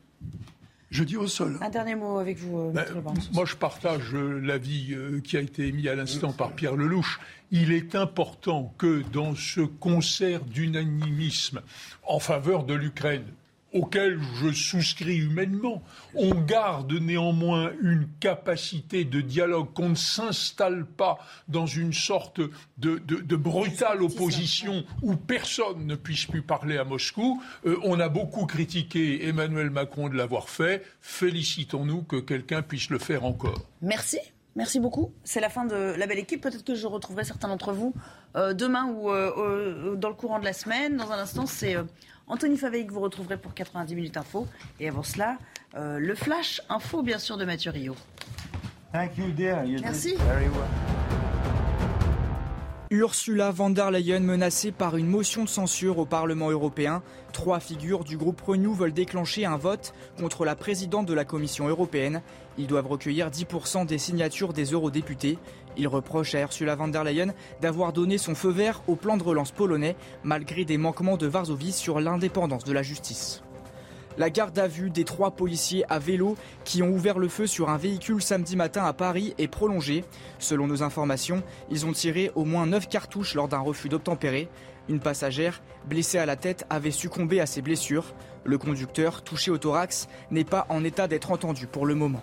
[0.90, 1.57] Je dis au sol.
[1.61, 2.86] Un dernier mot avec vous, euh, ben,
[3.34, 7.19] Moi, je partage euh, l'avis qui a été émis à l'instant par Pierre Lelouch.
[7.49, 11.61] Il est important que dans ce concert d'unanimisme
[12.03, 13.26] en faveur de l'Ukraine,
[13.73, 15.81] auquel je souscris humainement.
[16.15, 22.41] On garde néanmoins une capacité de dialogue, qu'on ne s'installe pas dans une sorte
[22.77, 27.41] de, brutale opposition où personne ne puisse plus parler à Moscou.
[27.65, 30.84] Euh, on a beaucoup critiqué Emmanuel Macron de l'avoir fait.
[31.02, 33.65] Félicitons-nous que quelqu'un puisse le faire encore.
[33.81, 34.19] Merci.
[34.56, 35.14] Merci beaucoup.
[35.23, 36.41] C'est la fin de la belle équipe.
[36.41, 37.93] Peut-être que je retrouverai certains d'entre vous
[38.35, 40.98] euh, demain ou euh, dans le courant de la semaine.
[40.98, 41.77] Dans un instant, c'est
[42.32, 44.48] Anthony Favey que vous retrouverez pour 90 minutes info.
[44.80, 45.38] Et avant cela,
[45.76, 47.94] euh, le flash info, bien sûr, de Mathieu Rio.
[48.94, 50.16] Merci.
[52.90, 57.02] Ursula von der Leyen menacée par une motion de censure au Parlement européen.
[57.32, 61.70] Trois figures du groupe Renew veulent déclencher un vote contre la présidente de la Commission
[61.70, 62.22] européenne.
[62.58, 65.38] Ils doivent recueillir 10% des signatures des eurodéputés.
[65.77, 69.23] Ils reprochent à Ursula von der Leyen d'avoir donné son feu vert au plan de
[69.23, 73.43] relance polonais malgré des manquements de Varsovie sur l'indépendance de la justice.
[74.18, 76.35] La garde à vue des trois policiers à vélo
[76.65, 80.03] qui ont ouvert le feu sur un véhicule samedi matin à Paris est prolongée.
[80.38, 84.49] Selon nos informations, ils ont tiré au moins 9 cartouches lors d'un refus d'obtempérer.
[84.89, 88.14] Une passagère, blessée à la tête, avait succombé à ses blessures.
[88.43, 92.22] Le conducteur, touché au thorax, n'est pas en état d'être entendu pour le moment.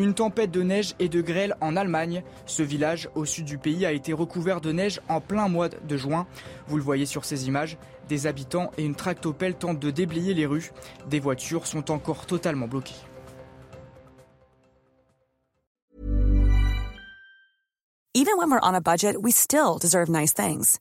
[0.00, 2.22] Une tempête de neige et de grêle en Allemagne.
[2.46, 5.96] Ce village au sud du pays a été recouvert de neige en plein mois de
[5.98, 6.26] juin.
[6.68, 7.76] Vous le voyez sur ces images.
[8.08, 10.72] Des habitants et une tractopelle tentent de déblayer les rues.
[11.10, 12.94] Des voitures sont encore totalement bloquées.
[18.14, 20.80] Even when we're on a budget, we still deserve nice things.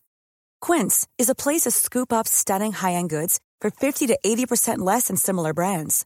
[0.61, 5.07] Quince is a place to scoop up stunning high-end goods for 50 to 80% less
[5.09, 6.05] than similar brands.